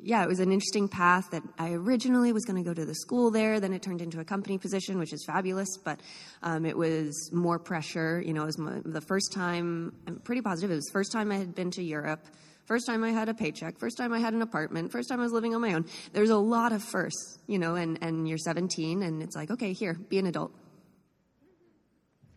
yeah, 0.01 0.23
it 0.23 0.29
was 0.29 0.41
an 0.41 0.53
interesting 0.53 0.89
path 0.89 1.31
that 1.33 1.43
I 1.59 1.73
originally 1.73 2.33
was 2.33 2.45
going 2.45 2.63
to 2.63 2.69
go 2.69 2.75
to 2.75 2.85
the 2.85 2.95
school 2.95 3.31
there. 3.31 3.59
Then 3.61 3.73
it 3.73 3.83
turned 3.83 4.01
into 4.01 4.21
a 4.21 4.25
company 4.25 4.59
position, 4.59 4.99
which 4.99 5.13
is 5.13 5.25
fabulous, 5.27 5.69
but 5.85 6.01
um, 6.43 6.65
it 6.65 6.77
was 6.77 7.31
more 7.33 7.59
pressure. 7.59 8.23
You 8.25 8.33
know, 8.33 8.43
it 8.43 8.47
was 8.47 8.59
my, 8.59 8.81
the 8.85 9.01
first 9.01 9.33
time, 9.33 9.95
I'm 10.07 10.21
pretty 10.21 10.43
positive, 10.43 10.71
it 10.71 10.77
was 10.77 10.85
the 10.85 10.93
first 10.93 11.13
time 11.13 11.33
I 11.33 11.37
had 11.37 11.55
been 11.55 11.71
to 11.73 11.83
Europe. 11.83 12.25
First 12.67 12.87
time 12.87 13.03
I 13.03 13.11
had 13.11 13.29
a 13.29 13.35
paycheck. 13.35 13.79
First 13.79 13.97
time 13.97 14.13
I 14.13 14.19
had 14.19 14.35
an 14.35 14.43
apartment. 14.43 14.93
First 14.93 15.09
time 15.09 15.21
I 15.21 15.23
was 15.23 15.33
living 15.33 15.55
on 15.55 15.61
my 15.63 15.73
own. 15.73 15.87
There's 16.13 16.31
a 16.31 16.37
lot 16.37 16.73
of 16.73 16.83
firsts, 16.83 17.39
you 17.47 17.59
know, 17.59 17.77
and, 17.77 17.99
and 18.03 18.29
you're 18.29 18.39
17 18.39 19.03
and 19.03 19.23
it's 19.23 19.35
like, 19.35 19.51
okay, 19.51 19.73
here, 19.73 19.95
be 19.95 20.19
an 20.19 20.27
adult. 20.27 20.53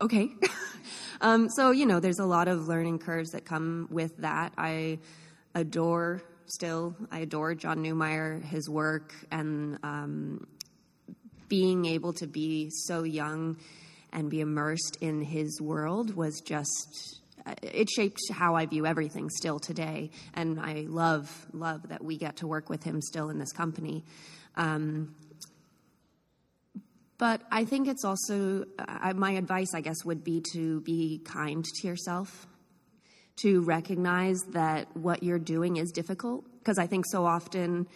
Okay. 0.01 0.29
Um, 1.21 1.49
so, 1.49 1.69
you 1.69 1.85
know, 1.85 1.99
there's 1.99 2.17
a 2.17 2.25
lot 2.25 2.47
of 2.47 2.67
learning 2.67 2.97
curves 2.97 3.29
that 3.31 3.45
come 3.45 3.87
with 3.91 4.17
that. 4.17 4.53
I 4.57 4.97
adore 5.53 6.23
still, 6.45 6.95
I 7.11 7.19
adore 7.19 7.55
John 7.55 7.83
Neumeier, 7.83 8.43
his 8.43 8.69
work, 8.69 9.13
and 9.31 9.77
um, 9.83 10.47
being 11.47 11.85
able 11.85 12.13
to 12.13 12.27
be 12.27 12.69
so 12.69 13.03
young 13.03 13.57
and 14.13 14.29
be 14.29 14.41
immersed 14.41 14.97
in 15.01 15.21
his 15.21 15.61
world 15.61 16.15
was 16.15 16.41
just 16.41 17.21
uh, 17.45 17.55
it 17.61 17.89
shaped 17.89 18.19
how 18.31 18.55
I 18.55 18.65
view 18.65 18.85
everything 18.85 19.29
still 19.29 19.59
today, 19.59 20.11
and 20.33 20.59
I 20.59 20.85
love 20.87 21.47
love 21.53 21.89
that 21.89 22.03
we 22.03 22.17
get 22.17 22.37
to 22.37 22.47
work 22.47 22.69
with 22.69 22.83
him 22.83 23.01
still 23.01 23.29
in 23.29 23.39
this 23.39 23.51
company. 23.51 24.03
Um, 24.55 25.15
but 27.17 27.41
I 27.51 27.65
think 27.65 27.87
it's 27.87 28.03
also, 28.03 28.65
uh, 28.79 29.13
my 29.15 29.33
advice, 29.33 29.75
I 29.75 29.81
guess, 29.81 30.03
would 30.03 30.23
be 30.23 30.41
to 30.53 30.81
be 30.81 31.21
kind 31.23 31.63
to 31.63 31.87
yourself, 31.87 32.47
to 33.41 33.61
recognize 33.61 34.41
that 34.49 34.87
what 34.95 35.23
you're 35.23 35.39
doing 35.39 35.77
is 35.77 35.91
difficult. 35.91 36.43
Because 36.59 36.77
I 36.77 36.87
think 36.87 37.05
so 37.07 37.25
often, 37.25 37.87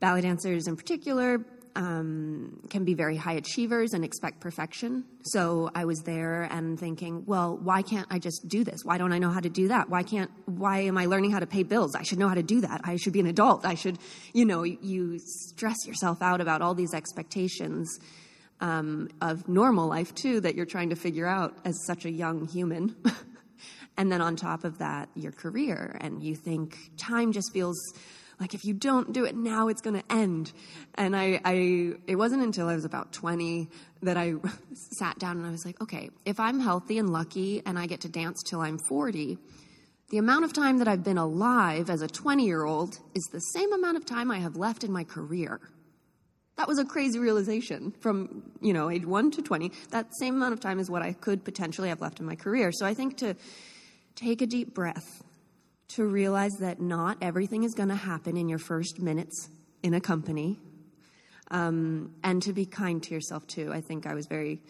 ballet 0.00 0.22
dancers 0.22 0.66
in 0.66 0.76
particular, 0.76 1.44
um, 1.74 2.60
can 2.70 2.84
be 2.84 2.94
very 2.94 3.16
high 3.16 3.34
achievers 3.34 3.92
and 3.92 4.04
expect 4.04 4.40
perfection. 4.40 5.04
So 5.22 5.70
I 5.74 5.84
was 5.84 6.00
there 6.00 6.42
and 6.42 6.78
thinking, 6.78 7.24
well, 7.26 7.56
why 7.56 7.82
can't 7.82 8.06
I 8.10 8.18
just 8.18 8.46
do 8.48 8.64
this? 8.64 8.80
Why 8.84 8.98
don't 8.98 9.12
I 9.12 9.18
know 9.18 9.30
how 9.30 9.40
to 9.40 9.48
do 9.48 9.68
that? 9.68 9.88
Why 9.88 10.02
can't, 10.02 10.30
why 10.46 10.80
am 10.80 10.98
I 10.98 11.06
learning 11.06 11.30
how 11.30 11.38
to 11.38 11.46
pay 11.46 11.62
bills? 11.62 11.94
I 11.94 12.02
should 12.02 12.18
know 12.18 12.28
how 12.28 12.34
to 12.34 12.42
do 12.42 12.60
that. 12.60 12.82
I 12.84 12.96
should 12.96 13.12
be 13.12 13.20
an 13.20 13.26
adult. 13.26 13.64
I 13.64 13.74
should, 13.74 13.98
you 14.32 14.44
know, 14.44 14.64
you 14.64 15.18
stress 15.18 15.86
yourself 15.86 16.20
out 16.20 16.40
about 16.40 16.62
all 16.62 16.74
these 16.74 16.94
expectations 16.94 17.98
um, 18.60 19.08
of 19.20 19.48
normal 19.48 19.88
life 19.88 20.14
too 20.14 20.40
that 20.40 20.54
you're 20.54 20.66
trying 20.66 20.90
to 20.90 20.96
figure 20.96 21.26
out 21.26 21.56
as 21.64 21.84
such 21.86 22.04
a 22.04 22.10
young 22.10 22.46
human. 22.46 22.94
and 23.96 24.10
then 24.10 24.20
on 24.20 24.36
top 24.36 24.64
of 24.64 24.78
that, 24.78 25.08
your 25.14 25.32
career, 25.32 25.96
and 26.00 26.22
you 26.22 26.34
think 26.34 26.76
time 26.96 27.32
just 27.32 27.52
feels 27.52 27.78
like 28.40 28.54
if 28.54 28.64
you 28.64 28.74
don't 28.74 29.12
do 29.12 29.24
it 29.24 29.36
now, 29.36 29.68
it's 29.68 29.80
going 29.80 30.00
to 30.00 30.12
end. 30.12 30.52
And 30.96 31.14
I, 31.14 31.40
I, 31.44 31.92
it 32.08 32.16
wasn't 32.16 32.42
until 32.42 32.68
I 32.68 32.74
was 32.74 32.84
about 32.84 33.12
20 33.12 33.68
that 34.02 34.16
I 34.16 34.34
sat 34.98 35.18
down 35.18 35.36
and 35.36 35.46
I 35.46 35.50
was 35.50 35.64
like, 35.64 35.80
okay, 35.80 36.10
if 36.24 36.40
I'm 36.40 36.58
healthy 36.58 36.98
and 36.98 37.10
lucky 37.10 37.62
and 37.64 37.78
I 37.78 37.86
get 37.86 38.00
to 38.00 38.08
dance 38.08 38.42
till 38.42 38.60
I'm 38.60 38.78
40, 38.88 39.38
the 40.10 40.18
amount 40.18 40.44
of 40.44 40.52
time 40.52 40.78
that 40.78 40.88
I've 40.88 41.04
been 41.04 41.18
alive 41.18 41.88
as 41.88 42.02
a 42.02 42.08
20 42.08 42.44
year 42.44 42.64
old 42.64 42.98
is 43.14 43.22
the 43.32 43.38
same 43.38 43.72
amount 43.72 43.96
of 43.96 44.04
time 44.04 44.30
I 44.30 44.38
have 44.38 44.56
left 44.56 44.82
in 44.82 44.90
my 44.92 45.04
career. 45.04 45.60
That 46.56 46.68
was 46.68 46.78
a 46.78 46.84
crazy 46.84 47.18
realization 47.18 47.92
from, 48.00 48.42
you 48.60 48.72
know, 48.72 48.90
age 48.90 49.06
1 49.06 49.30
to 49.32 49.42
20. 49.42 49.72
That 49.90 50.08
same 50.18 50.34
amount 50.34 50.52
of 50.52 50.60
time 50.60 50.78
is 50.80 50.90
what 50.90 51.00
I 51.02 51.12
could 51.12 51.44
potentially 51.44 51.88
have 51.88 52.00
left 52.00 52.20
in 52.20 52.26
my 52.26 52.34
career. 52.34 52.72
So 52.72 52.84
I 52.84 52.92
think 52.92 53.18
to 53.18 53.36
take 54.14 54.42
a 54.42 54.46
deep 54.46 54.74
breath, 54.74 55.22
to 55.88 56.04
realize 56.06 56.52
that 56.60 56.80
not 56.80 57.18
everything 57.20 57.64
is 57.64 57.74
going 57.74 57.88
to 57.90 57.94
happen 57.94 58.36
in 58.36 58.48
your 58.48 58.58
first 58.58 59.00
minutes 59.00 59.48
in 59.82 59.94
a 59.94 60.00
company, 60.00 60.58
um, 61.50 62.14
and 62.24 62.42
to 62.42 62.52
be 62.52 62.64
kind 62.64 63.02
to 63.02 63.14
yourself 63.14 63.46
too. 63.46 63.70
I 63.72 63.80
think 63.80 64.06
I 64.06 64.14
was 64.14 64.26
very 64.26 64.62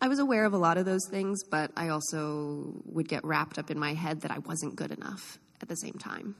I 0.00 0.08
was 0.08 0.18
aware 0.18 0.44
of 0.44 0.52
a 0.52 0.58
lot 0.58 0.76
of 0.76 0.84
those 0.84 1.08
things, 1.10 1.42
but 1.44 1.70
I 1.74 1.88
also 1.88 2.74
would 2.84 3.08
get 3.08 3.24
wrapped 3.24 3.58
up 3.58 3.70
in 3.70 3.78
my 3.78 3.94
head 3.94 4.20
that 4.22 4.30
I 4.30 4.38
wasn't 4.38 4.76
good 4.76 4.90
enough 4.90 5.38
at 5.62 5.68
the 5.68 5.74
same 5.74 5.94
time. 5.94 6.34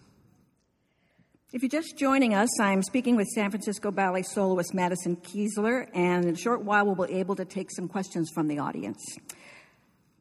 If 1.53 1.63
you're 1.63 1.71
just 1.71 1.97
joining 1.97 2.35
us, 2.35 2.51
I'm 2.61 2.83
speaking 2.83 3.17
with 3.17 3.29
San 3.29 3.51
Francisco 3.51 3.91
Ballet 3.91 4.25
soloist 4.25 4.75
Madison 4.75 5.17
Keesler, 5.17 5.89
and 5.95 6.27
in 6.27 6.35
a 6.35 6.37
short 6.37 6.65
while 6.65 6.85
we'll 6.85 7.07
be 7.07 7.15
able 7.15 7.37
to 7.37 7.47
take 7.47 7.71
some 7.71 7.89
questions 7.89 8.31
from 8.35 8.49
the 8.49 8.59
audience. 8.59 9.03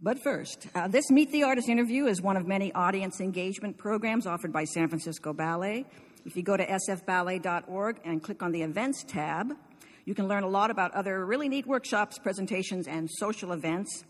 But 0.06 0.20
first, 0.20 0.68
uh, 0.76 0.88
this 0.88 1.10
Meet 1.10 1.32
the 1.32 1.42
Artist 1.42 1.68
interview 1.68 2.06
is 2.06 2.22
one 2.22 2.38
of 2.38 2.46
many 2.46 2.72
audience 2.74 3.20
engagement 3.20 3.76
programs 3.76 4.28
offered 4.28 4.54
by 4.54 4.64
San 4.64 4.88
Francisco 4.88 5.34
Ballet. 5.34 5.84
If 6.28 6.36
you 6.36 6.44
go 6.44 6.56
to 6.56 6.64
sfballet.org 6.64 8.02
and 8.06 8.22
click 8.22 8.44
on 8.44 8.52
the 8.52 8.62
Events 8.62 9.04
tab, 9.04 9.54
you 10.06 10.14
can 10.14 10.28
learn 10.28 10.44
a 10.44 10.48
lot 10.48 10.70
about 10.70 10.94
other 10.94 11.26
really 11.26 11.50
neat 11.50 11.66
workshops, 11.66 12.20
presentations, 12.20 12.88
and 12.88 13.10
social 13.10 13.52
events. 13.52 14.04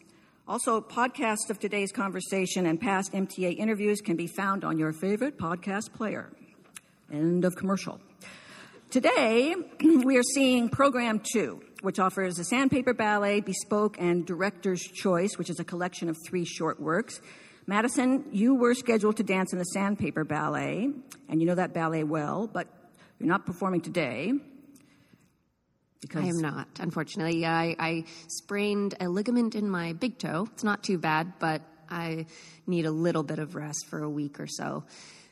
Also, 0.49 0.81
podcasts 0.81 1.49
of 1.49 1.59
today's 1.59 1.93
conversation 1.93 2.65
and 2.65 2.81
past 2.81 3.13
MTA 3.13 3.57
interviews 3.57 4.01
can 4.01 4.17
be 4.17 4.27
found 4.27 4.65
on 4.65 4.77
your 4.77 4.91
favorite 4.91 5.37
podcast 5.37 5.93
player. 5.93 6.29
End 7.09 7.45
of 7.45 7.55
commercial. 7.55 8.01
Today, 8.89 9.55
we 9.79 10.17
are 10.17 10.23
seeing 10.33 10.67
Program 10.67 11.21
2, 11.31 11.63
which 11.81 11.99
offers 11.99 12.39
a 12.39 12.43
sandpaper 12.43 12.93
ballet, 12.93 13.41
bespoke, 13.41 13.97
and 13.99 14.25
director's 14.25 14.81
choice, 14.81 15.37
which 15.37 15.49
is 15.49 15.59
a 15.59 15.63
collection 15.63 16.09
of 16.09 16.17
three 16.27 16.45
short 16.45 16.79
works. 16.79 17.21
Madison, 17.67 18.25
you 18.31 18.55
were 18.55 18.75
scheduled 18.75 19.17
to 19.17 19.23
dance 19.23 19.51
in 19.51 19.59
the 19.59 19.65
sandpaper 19.65 20.23
ballet, 20.23 20.89
and 21.29 21.41
you 21.41 21.47
know 21.47 21.55
that 21.55 21.73
ballet 21.73 22.03
well, 22.03 22.47
but 22.51 22.67
you're 23.19 23.29
not 23.29 23.45
performing 23.45 23.81
today. 23.81 24.33
Because 26.01 26.23
I 26.23 26.27
am 26.27 26.39
not, 26.39 26.67
unfortunately. 26.79 27.45
I, 27.45 27.75
I 27.79 28.03
sprained 28.27 28.93
a 28.99 29.09
ligament 29.09 29.55
in 29.55 29.67
my 29.67 29.93
big 29.93 30.19
toe. 30.19 30.47
It's 30.53 30.63
not 30.63 30.83
too 30.83 30.99
bad, 30.99 31.33
but 31.39 31.63
I 31.89 32.27
need 32.67 32.85
a 32.85 32.91
little 32.91 33.23
bit 33.23 33.39
of 33.39 33.55
rest 33.55 33.87
for 33.89 34.03
a 34.03 34.09
week 34.09 34.39
or 34.39 34.47
so. 34.47 34.83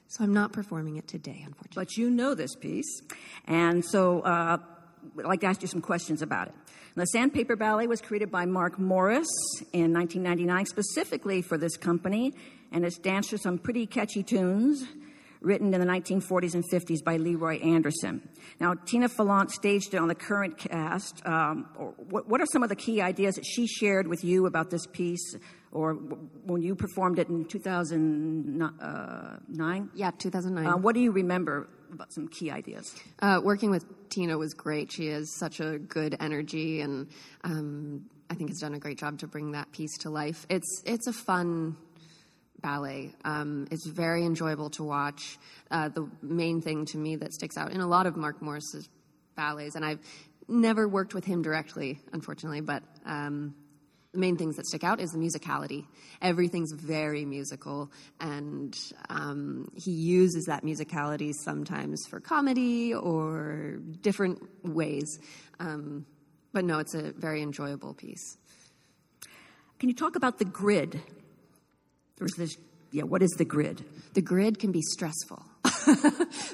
So 0.07 0.23
I'm 0.23 0.33
not 0.33 0.53
performing 0.53 0.97
it 0.97 1.07
today, 1.07 1.43
unfortunately. 1.45 1.85
But 1.85 1.97
you 1.97 2.09
know 2.09 2.33
this 2.33 2.55
piece. 2.55 3.01
And 3.45 3.83
so 3.85 4.21
uh, 4.21 4.57
I'd 5.19 5.25
like 5.25 5.41
to 5.41 5.48
ask 5.48 5.62
you 5.62 5.67
some 5.67 5.81
questions 5.81 6.22
about 6.22 6.48
it. 6.48 6.53
The 6.95 7.05
Sandpaper 7.05 7.55
Ballet 7.55 7.88
was 7.88 8.01
created 8.01 8.29
by 8.29 8.45
Mark 8.45 8.77
Morris 8.77 9.27
in 9.72 9.93
1999 9.93 10.67
specifically 10.67 11.41
for 11.41 11.57
this 11.57 11.75
company, 11.75 12.33
and 12.72 12.86
it's 12.86 12.98
danced 12.98 13.31
to 13.31 13.38
some 13.38 13.57
pretty 13.57 13.88
catchy 13.88 14.22
tunes 14.22 14.86
written 15.43 15.74
in 15.74 15.81
the 15.81 15.88
1940s 15.88 16.55
and 16.55 16.63
50s 16.72 17.03
by 17.03 17.17
Leroy 17.17 17.60
Anderson. 17.60 18.27
Now, 18.60 18.74
Tina 18.86 19.10
Fehlandt 19.10 19.51
staged 19.51 19.93
it 19.93 19.98
on 19.98 20.07
the 20.07 20.15
current 20.15 20.57
cast. 20.57 21.22
Um, 21.25 21.67
what, 22.10 22.29
what, 22.29 22.39
are 22.41 22.45
some 22.51 22.63
of 22.63 22.69
the 22.69 22.75
key 22.75 23.01
ideas 23.01 23.36
that 23.36 23.45
she 23.45 23.67
shared 23.67 24.07
with 24.07 24.24
you 24.24 24.45
about 24.45 24.69
this 24.69 24.88
piece, 24.88 25.36
or 25.72 25.93
when 25.93 26.62
you 26.62 26.75
performed 26.75 27.19
it 27.19 27.27
in 27.27 27.43
2009? 27.45 29.89
Yeah, 29.93 30.12
2009. 30.12 30.65
Uh, 30.65 30.77
what 30.77 30.95
do 30.95 31.01
you 31.01 31.12
remember 31.12 31.67
about 31.93 32.12
some 32.13 32.27
key 32.27 32.51
ideas? 32.51 32.93
Uh, 33.19 33.39
working 33.43 33.71
with 33.71 33.85
Tina 34.09 34.38
was 34.38 34.53
great. 34.53 34.91
She 34.91 35.07
has 35.07 35.33
such 35.39 35.59
a 35.59 35.79
good 35.79 36.15
energy, 36.19 36.81
and 36.81 37.07
um, 37.43 38.09
I 38.29 38.35
think 38.35 38.50
has 38.50 38.59
done 38.59 38.73
a 38.73 38.79
great 38.79 38.97
job 38.97 39.19
to 39.19 39.27
bring 39.27 39.51
that 39.51 39.71
piece 39.71 39.97
to 40.00 40.09
life. 40.09 40.45
It's 40.50 40.81
it's 40.85 41.07
a 41.07 41.13
fun 41.13 41.77
ballet. 42.62 43.13
Um, 43.25 43.67
it's 43.71 43.85
very 43.85 44.25
enjoyable 44.25 44.69
to 44.71 44.83
watch. 44.83 45.38
Uh, 45.69 45.89
the 45.89 46.09
main 46.21 46.62
thing 46.62 46.85
to 46.88 46.97
me 46.97 47.17
that 47.17 47.33
sticks 47.33 47.57
out 47.57 47.71
in 47.71 47.81
a 47.81 47.88
lot 47.88 48.07
of 48.07 48.15
Mark 48.15 48.41
Morris's 48.41 48.89
ballets, 49.35 49.75
and 49.75 49.85
I've 49.85 50.00
never 50.47 50.88
worked 50.88 51.13
with 51.13 51.25
him 51.25 51.41
directly, 51.41 52.00
unfortunately, 52.12 52.62
but 52.62 52.83
um, 53.05 53.55
the 54.13 54.20
main 54.20 54.38
things 54.38 54.55
that 54.58 54.67
stick 54.67 54.84
out 54.84 55.00
is 55.00 55.12
the 55.12 55.17
musicality. 55.17 55.86
Everything's 56.22 56.72
very 56.72 57.25
musical, 57.25 57.91
and 58.20 58.77
um, 59.10 59.67
he 59.75 59.91
uses 59.91 60.46
that 60.46 60.63
musicality 60.63 61.34
sometimes 61.34 62.05
for 62.08 62.20
comedy 62.20 62.93
or 62.93 63.79
different 64.01 64.39
ways. 64.63 65.20
Um, 65.60 66.05
but 66.53 66.63
no, 66.63 66.77
it's 66.79 66.93
a 66.93 67.12
very 67.13 67.41
enjoyable 67.41 67.96
piece. 67.96 68.38
Can 69.79 69.89
you 69.89 69.96
talk 69.96 70.15
about 70.15 70.38
the 70.38 70.46
grid? 70.46 71.01
There's 72.17 72.34
this, 72.38 72.55
yeah, 72.91 73.03
what 73.03 73.24
is 73.24 73.32
the 73.32 73.46
grid? 73.46 73.84
The 74.13 74.22
grid 74.22 74.60
can 74.60 74.72
be 74.72 74.82
stressful. 74.82 75.43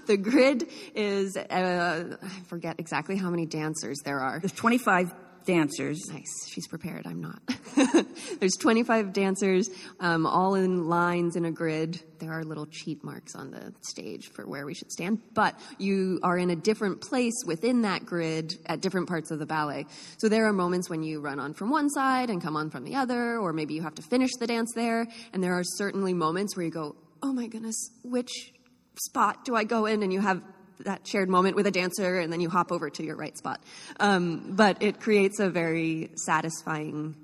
the 0.08 0.18
grid 0.20 0.68
is, 0.96 1.36
uh, 1.36 2.18
I 2.22 2.28
forget 2.48 2.80
exactly 2.80 3.18
how 3.18 3.30
many 3.30 3.46
dancers 3.46 4.00
there 4.06 4.20
are. 4.20 4.40
There's 4.40 4.54
25 4.54 5.14
dancers. 5.46 6.00
Nice. 6.12 6.48
She's 6.48 6.68
prepared. 6.68 7.06
I'm 7.06 7.22
not. 7.22 7.42
There's 8.40 8.56
25 8.60 9.14
dancers, 9.14 9.70
um, 10.00 10.26
all 10.26 10.56
in 10.56 10.88
lines 10.88 11.36
in 11.36 11.46
a 11.46 11.52
grid. 11.52 12.02
There 12.20 12.32
are 12.32 12.44
little 12.44 12.66
cheat 12.66 13.04
marks 13.04 13.36
on 13.36 13.52
the 13.52 13.74
stage 13.82 14.28
for 14.28 14.46
where 14.46 14.66
we 14.66 14.74
should 14.74 14.92
stand, 14.92 15.20
but 15.34 15.60
you 15.78 16.20
are 16.24 16.38
in 16.38 16.50
a 16.50 16.56
different 16.56 17.02
place 17.02 17.36
within 17.46 17.82
that 17.84 18.06
grid 18.06 18.56
at 18.66 18.82
different 18.82 19.08
parts 19.08 19.32
of 19.32 19.40
the 19.40 19.46
ballet. 19.46 19.86
So 20.18 20.30
there 20.30 20.46
are 20.46 20.54
moments 20.54 20.90
when 20.90 21.04
you 21.04 21.22
run 21.22 21.40
on 21.40 21.54
from 21.54 21.70
one 21.70 21.90
side 21.90 22.30
and 22.30 22.42
come 22.42 22.56
on 22.56 22.70
from 22.70 22.84
the 22.84 22.96
other, 22.96 23.38
or 23.38 23.54
maybe 23.54 23.74
you 23.74 23.82
have 23.82 23.96
to 23.96 24.02
finish 24.02 24.32
the 24.40 24.48
dance 24.48 24.72
there. 24.76 25.08
And 25.34 25.44
there 25.44 25.54
are 25.54 25.64
certainly 25.64 26.14
moments 26.14 26.56
where 26.56 26.66
you 26.66 26.72
go, 26.72 26.96
oh 27.24 27.34
my 27.34 27.48
goodness, 27.48 27.92
which 28.04 28.54
spot 28.96 29.46
do 29.46 29.56
I 29.56 29.64
go 29.64 29.86
in? 29.86 30.04
And 30.04 30.12
you 30.12 30.22
have 30.22 30.42
that 30.86 31.08
shared 31.08 31.30
moment 31.30 31.56
with 31.56 31.68
a 31.68 31.72
dancer 31.72 32.20
and 32.20 32.32
then 32.32 32.40
you 32.40 32.50
hop 32.50 32.72
over 32.72 32.90
to 32.90 33.04
your 33.04 33.16
right 33.16 33.38
spot. 33.38 33.62
Um, 34.00 34.54
but 34.56 34.82
it 34.82 35.00
creates 35.00 35.40
a 35.40 35.50
very 35.50 36.12
satisfying 36.16 37.16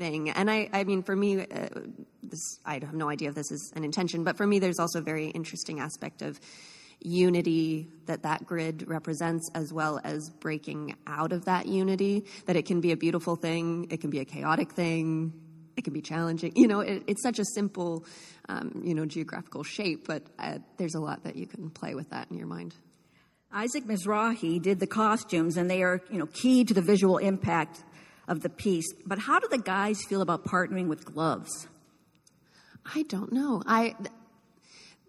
thing. 0.00 0.30
And 0.30 0.50
I, 0.50 0.68
I 0.72 0.84
mean, 0.84 1.02
for 1.02 1.14
me, 1.14 1.40
uh, 1.40 1.68
this, 2.22 2.58
I 2.64 2.74
have 2.74 2.94
no 2.94 3.08
idea 3.08 3.28
if 3.28 3.34
this 3.34 3.50
is 3.50 3.72
an 3.76 3.84
intention, 3.84 4.24
but 4.24 4.36
for 4.36 4.46
me, 4.46 4.58
there's 4.58 4.78
also 4.78 4.98
a 4.98 5.02
very 5.02 5.28
interesting 5.28 5.78
aspect 5.78 6.22
of 6.22 6.40
unity 7.02 7.88
that 8.06 8.22
that 8.22 8.44
grid 8.44 8.88
represents 8.88 9.50
as 9.54 9.72
well 9.72 10.00
as 10.04 10.30
breaking 10.40 10.94
out 11.06 11.32
of 11.32 11.46
that 11.46 11.66
unity 11.66 12.24
that 12.46 12.56
it 12.56 12.66
can 12.66 12.80
be 12.80 12.92
a 12.92 12.96
beautiful 12.96 13.36
thing 13.36 13.86
it 13.90 14.02
can 14.02 14.10
be 14.10 14.18
a 14.18 14.24
chaotic 14.24 14.72
thing 14.72 15.32
it 15.78 15.82
can 15.82 15.94
be 15.94 16.02
challenging 16.02 16.52
you 16.54 16.68
know 16.68 16.80
it, 16.80 17.02
it's 17.06 17.22
such 17.22 17.38
a 17.38 17.44
simple 17.54 18.04
um, 18.50 18.82
you 18.84 18.94
know 18.94 19.06
geographical 19.06 19.62
shape 19.62 20.06
but 20.06 20.22
uh, 20.38 20.58
there's 20.76 20.94
a 20.94 21.00
lot 21.00 21.24
that 21.24 21.36
you 21.36 21.46
can 21.46 21.70
play 21.70 21.94
with 21.94 22.10
that 22.10 22.30
in 22.30 22.36
your 22.36 22.46
mind 22.46 22.74
Isaac 23.52 23.84
Mizrahi 23.84 24.62
did 24.62 24.78
the 24.78 24.86
costumes, 24.86 25.56
and 25.56 25.68
they 25.68 25.82
are, 25.82 26.00
you 26.10 26.18
know, 26.18 26.26
key 26.26 26.64
to 26.64 26.72
the 26.72 26.82
visual 26.82 27.18
impact 27.18 27.82
of 28.28 28.42
the 28.42 28.48
piece. 28.48 28.86
But 29.04 29.18
how 29.18 29.40
do 29.40 29.48
the 29.48 29.58
guys 29.58 30.04
feel 30.04 30.22
about 30.22 30.44
partnering 30.44 30.86
with 30.86 31.04
gloves? 31.04 31.66
I 32.94 33.02
don't 33.02 33.32
know. 33.32 33.62
I 33.66 33.96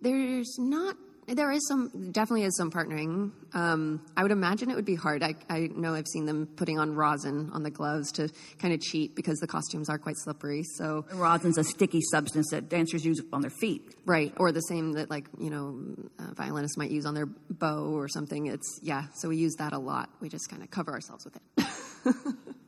there's 0.01 0.57
not 0.57 0.97
there 1.27 1.51
is 1.51 1.67
some, 1.67 2.11
definitely 2.11 2.43
is 2.43 2.55
some 2.57 2.71
partnering. 2.71 3.31
Um, 3.53 4.01
I 4.17 4.23
would 4.23 4.31
imagine 4.31 4.69
it 4.69 4.75
would 4.75 4.85
be 4.85 4.95
hard. 4.95 5.23
I, 5.23 5.35
I 5.49 5.69
know 5.73 5.93
I've 5.93 6.07
seen 6.07 6.25
them 6.25 6.47
putting 6.55 6.79
on 6.79 6.95
rosin 6.95 7.49
on 7.53 7.63
the 7.63 7.69
gloves 7.69 8.11
to 8.13 8.29
kind 8.59 8.73
of 8.73 8.81
cheat 8.81 9.15
because 9.15 9.39
the 9.39 9.47
costumes 9.47 9.89
are 9.89 9.97
quite 9.97 10.15
slippery. 10.17 10.63
So 10.63 11.05
rosin's 11.13 11.57
a 11.57 11.63
sticky 11.63 12.01
substance 12.11 12.49
that 12.51 12.69
dancers 12.69 13.05
use 13.05 13.21
on 13.31 13.41
their 13.41 13.51
feet, 13.51 13.95
right? 14.05 14.33
Or 14.37 14.51
the 14.51 14.61
same 14.61 14.93
that 14.93 15.09
like 15.09 15.27
you 15.39 15.49
know 15.49 15.79
violinists 16.33 16.77
might 16.77 16.91
use 16.91 17.05
on 17.05 17.13
their 17.13 17.27
bow 17.49 17.95
or 17.95 18.07
something. 18.07 18.47
It's 18.47 18.79
yeah. 18.81 19.05
So 19.13 19.29
we 19.29 19.37
use 19.37 19.55
that 19.55 19.73
a 19.73 19.79
lot. 19.79 20.09
We 20.19 20.29
just 20.29 20.49
kind 20.49 20.63
of 20.63 20.71
cover 20.71 20.91
ourselves 20.91 21.25
with 21.25 21.35
it. 21.35 22.15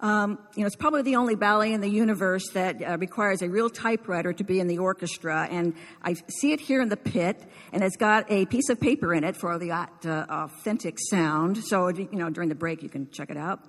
Um, 0.00 0.38
you 0.54 0.62
know, 0.62 0.66
it's 0.66 0.76
probably 0.76 1.02
the 1.02 1.16
only 1.16 1.34
ballet 1.34 1.74
in 1.74 1.82
the 1.82 1.90
universe 1.90 2.48
that 2.54 2.82
uh, 2.82 2.96
requires 2.98 3.42
a 3.42 3.50
real 3.50 3.68
typewriter 3.68 4.32
to 4.32 4.44
be 4.44 4.58
in 4.58 4.66
the 4.66 4.78
orchestra. 4.78 5.46
And 5.50 5.74
I 6.02 6.14
see 6.14 6.52
it 6.52 6.60
here 6.60 6.80
in 6.80 6.88
the 6.88 6.96
pit, 6.96 7.42
and 7.72 7.84
it's 7.84 7.96
got 7.96 8.30
a 8.30 8.46
piece 8.46 8.70
of 8.70 8.80
paper 8.80 9.12
in 9.12 9.24
it 9.24 9.36
for 9.36 9.58
the 9.58 9.72
uh, 9.72 9.86
authentic 10.04 10.96
sound. 10.98 11.58
So, 11.64 11.88
you 11.88 12.08
know, 12.12 12.30
during 12.30 12.48
the 12.48 12.54
break, 12.54 12.82
you 12.82 12.88
can 12.88 13.10
check 13.10 13.30
it 13.30 13.36
out. 13.36 13.60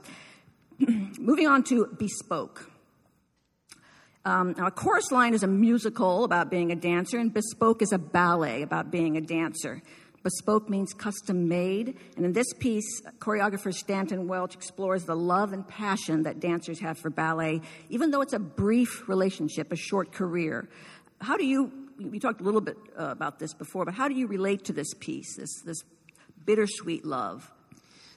Moving 1.20 1.48
on 1.48 1.64
to 1.66 1.88
Bespoke. 1.98 2.72
Um, 4.24 4.54
now, 4.58 4.68
a 4.68 4.72
chorus 4.72 5.12
line 5.12 5.34
is 5.34 5.44
a 5.44 5.48
musical 5.48 6.24
about 6.24 6.50
being 6.50 6.72
a 6.72 6.76
dancer, 6.76 7.18
and 7.18 7.34
Bespoke 7.34 7.82
is 7.82 7.92
a 7.92 7.98
ballet 7.98 8.62
about 8.62 8.90
being 8.90 9.18
a 9.18 9.22
dancer. 9.22 9.82
Bespoke 10.24 10.70
means 10.70 10.94
custom 10.94 11.48
made. 11.48 11.98
And 12.16 12.26
in 12.26 12.34
this 12.34 12.54
piece, 12.54 13.02
choreographer 13.20 13.74
Stanton 13.74 14.28
Welch 14.28 14.56
explores 14.56 15.06
the 15.06 15.16
love 15.16 15.54
and 15.54 15.68
passion 15.68 16.24
that 16.24 16.40
dancers 16.40 16.80
have 16.80 16.98
for 16.98 17.10
ballet, 17.10 17.62
even 17.90 18.12
though 18.12 18.22
it's 18.22 18.34
a 18.34 18.40
brief 18.40 19.08
relationship, 19.10 19.72
a 19.72 19.76
short 19.76 20.12
career. 20.12 20.70
How 21.20 21.38
do 21.38 21.46
you, 21.46 21.72
we 22.00 22.20
talked 22.20 22.42
a 22.42 22.44
little 22.44 22.62
bit 22.62 22.78
uh, 22.98 23.06
about 23.06 23.40
this 23.40 23.54
before, 23.54 23.86
but 23.86 23.94
how 23.94 24.08
do 24.08 24.16
you 24.16 24.28
relate 24.28 24.66
to 24.66 24.74
this 24.74 24.94
piece, 25.00 25.38
this, 25.38 25.62
this 25.66 25.84
bittersweet 26.46 27.06
love? 27.06 27.52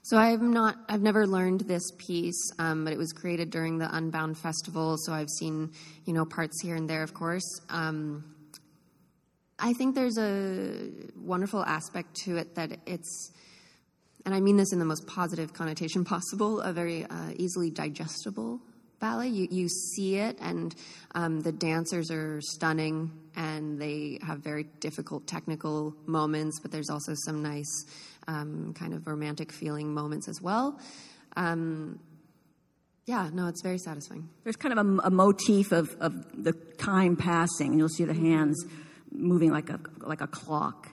So 0.02 0.18
I've 0.18 0.42
not, 0.42 0.76
I've 0.86 1.00
never 1.00 1.26
learned 1.26 1.60
this 1.60 1.90
piece, 1.96 2.50
um, 2.58 2.84
but 2.84 2.92
it 2.92 2.98
was 2.98 3.14
created 3.14 3.48
during 3.48 3.78
the 3.78 3.88
Unbound 3.96 4.36
Festival. 4.36 4.96
So 4.98 5.14
I've 5.14 5.30
seen, 5.30 5.72
you 6.04 6.12
know, 6.12 6.26
parts 6.26 6.60
here 6.60 6.76
and 6.76 6.88
there, 6.88 7.02
of 7.02 7.14
course. 7.14 7.60
Um, 7.70 8.33
I 9.58 9.72
think 9.72 9.94
there's 9.94 10.18
a 10.18 10.90
wonderful 11.16 11.64
aspect 11.64 12.14
to 12.24 12.36
it 12.36 12.54
that 12.56 12.78
it's, 12.86 13.30
and 14.24 14.34
I 14.34 14.40
mean 14.40 14.56
this 14.56 14.72
in 14.72 14.78
the 14.78 14.84
most 14.84 15.06
positive 15.06 15.52
connotation 15.52 16.04
possible, 16.14 16.60
a 16.60 16.72
very 16.72 17.04
uh, 17.04 17.30
easily 17.36 17.70
digestible 17.70 18.60
ballet. 18.98 19.28
You, 19.28 19.48
you 19.50 19.68
see 19.68 20.16
it, 20.16 20.38
and 20.40 20.74
um, 21.14 21.40
the 21.40 21.52
dancers 21.52 22.10
are 22.10 22.40
stunning, 22.40 23.12
and 23.36 23.80
they 23.80 24.18
have 24.22 24.38
very 24.38 24.64
difficult 24.80 25.26
technical 25.26 25.94
moments, 26.06 26.58
but 26.60 26.72
there's 26.72 26.90
also 26.90 27.12
some 27.24 27.42
nice 27.42 27.84
um, 28.26 28.74
kind 28.76 28.94
of 28.94 29.06
romantic 29.06 29.52
feeling 29.52 29.94
moments 29.94 30.28
as 30.28 30.40
well. 30.40 30.80
Um, 31.36 32.00
yeah, 33.06 33.28
no, 33.32 33.48
it's 33.48 33.62
very 33.62 33.78
satisfying. 33.78 34.30
There's 34.44 34.56
kind 34.56 34.78
of 34.78 34.86
a, 34.86 35.08
a 35.08 35.10
motif 35.10 35.72
of, 35.72 35.94
of 36.00 36.42
the 36.42 36.52
time 36.78 37.16
passing, 37.16 37.68
and 37.68 37.78
you'll 37.78 37.88
see 37.88 38.04
the 38.04 38.14
hands 38.14 38.64
moving 39.14 39.50
like 39.50 39.70
a, 39.70 39.80
like 39.98 40.20
a 40.20 40.26
clock. 40.26 40.88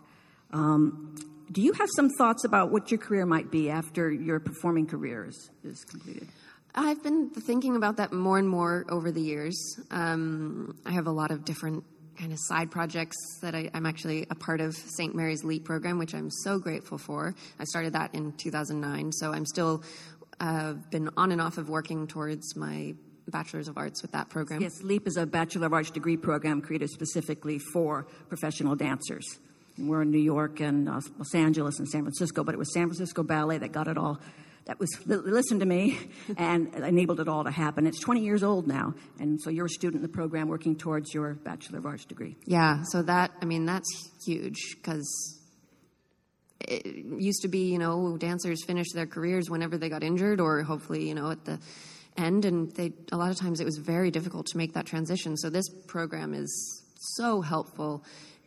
Um, 0.52 1.16
do 1.52 1.62
you 1.62 1.74
have 1.74 1.90
some 1.96 2.10
thoughts 2.10 2.46
about 2.46 2.72
what 2.72 2.92
your 2.92 2.98
career 2.98 3.26
might 3.26 3.52
be 3.52 3.70
after 3.70 4.10
your 4.10 4.40
performing 4.40 4.88
career 4.88 5.26
is, 5.26 5.50
is 5.64 5.84
completed? 5.84 6.30
I've 6.74 7.04
been 7.04 7.30
thinking 7.30 7.76
about 7.76 7.98
that 7.98 8.14
more 8.14 8.38
and 8.38 8.48
more 8.48 8.86
over 8.90 9.12
the 9.12 9.22
years. 9.22 9.58
Um, 9.90 10.78
I 10.86 10.92
have 10.92 11.08
a 11.08 11.12
lot 11.12 11.32
of 11.32 11.44
different 11.44 11.84
kind 12.18 12.32
of 12.32 12.40
side 12.40 12.72
projects 12.72 13.18
that 13.42 13.56
I, 13.56 13.70
am 13.74 13.86
actually 13.86 14.28
a 14.30 14.36
part 14.36 14.62
of 14.62 14.76
St. 14.76 15.14
Mary's 15.14 15.44
LEAP 15.44 15.66
program, 15.66 15.98
which 15.98 16.14
I'm 16.14 16.30
so 16.30 16.60
grateful 16.60 16.98
for. 16.98 17.36
I 17.60 17.66
started 17.66 17.94
that 17.94 18.14
in 18.16 18.32
2009, 18.34 19.12
so 19.12 19.34
I'm 19.34 19.46
still 19.46 19.84
uh, 20.40 20.74
been 20.92 21.10
on 21.18 21.32
and 21.32 21.42
off 21.42 21.58
of 21.58 21.70
working 21.70 22.08
towards 22.08 22.56
my 22.56 22.96
Bachelor's 23.28 23.68
of 23.68 23.78
Arts 23.78 24.02
with 24.02 24.12
that 24.12 24.30
program. 24.30 24.62
Yes, 24.62 24.82
LEAP 24.82 25.08
is 25.08 25.18
a 25.18 25.26
Bachelor 25.26 25.68
of 25.68 25.74
Arts 25.74 25.92
degree 25.92 26.18
program 26.18 26.62
created 26.62 26.90
specifically 26.90 27.60
for 27.60 28.08
professional 28.30 28.76
dancers. 28.76 29.26
we're 29.78 30.02
in 30.02 30.12
New 30.12 30.20
York 30.20 30.60
and 30.60 30.90
uh, 30.90 31.02
Los 31.18 31.36
Angeles 31.36 31.80
and 31.80 31.88
San 31.88 32.02
Francisco, 32.02 32.44
but 32.44 32.54
it 32.54 32.58
was 32.58 32.74
San 32.74 32.88
Francisco 32.88 33.24
Ballet 33.24 33.58
that 33.60 33.72
got 33.72 33.88
it 33.88 33.98
all 33.98 34.20
that 34.66 34.80
was 34.80 34.90
listened 35.08 35.60
to 35.60 35.66
me 35.66 36.00
and 36.38 36.74
enabled 36.76 37.20
it 37.20 37.28
all 37.28 37.44
to 37.44 37.52
happen. 37.52 37.88
It's 37.88 38.00
20 38.00 38.22
years 38.22 38.44
old 38.44 38.68
now, 38.68 38.94
and 39.20 39.42
so 39.42 39.50
you're 39.50 39.66
a 39.66 39.70
student 39.70 39.98
in 39.98 40.02
the 40.02 40.14
program 40.14 40.48
working 40.48 40.76
towards 40.76 41.14
your 41.14 41.34
Bachelor 41.34 41.80
of 41.80 41.86
Arts 41.86 42.06
degree. 42.06 42.38
Yeah, 42.46 42.84
so 42.84 43.02
that, 43.04 43.32
I 43.42 43.46
mean, 43.46 43.66
that's 43.66 43.90
huge 44.26 44.76
because 44.76 45.40
it 46.60 46.86
used 46.86 47.42
to 47.42 47.48
be, 47.48 47.72
you 47.72 47.80
know, 47.80 48.18
dancers 48.18 48.64
finished 48.66 48.94
their 48.94 49.08
careers 49.08 49.50
whenever 49.50 49.78
they 49.78 49.90
got 49.90 50.04
injured 50.04 50.40
or 50.40 50.62
hopefully, 50.64 51.08
you 51.08 51.16
know, 51.16 51.32
at 51.32 51.44
the 51.46 51.60
end. 52.18 52.46
And 52.46 52.72
they, 52.74 52.94
a 53.12 53.18
lot 53.18 53.32
of 53.32 53.38
times 53.38 53.60
it 53.60 53.66
was 53.66 53.78
very 53.78 54.12
difficult 54.12 54.48
to 54.48 54.58
make 54.58 54.74
that 54.74 54.86
transition. 54.86 55.38
So 55.38 55.50
this 55.50 55.70
program 55.88 56.34
is 56.34 56.84
so 57.16 57.42
helpful 57.42 58.04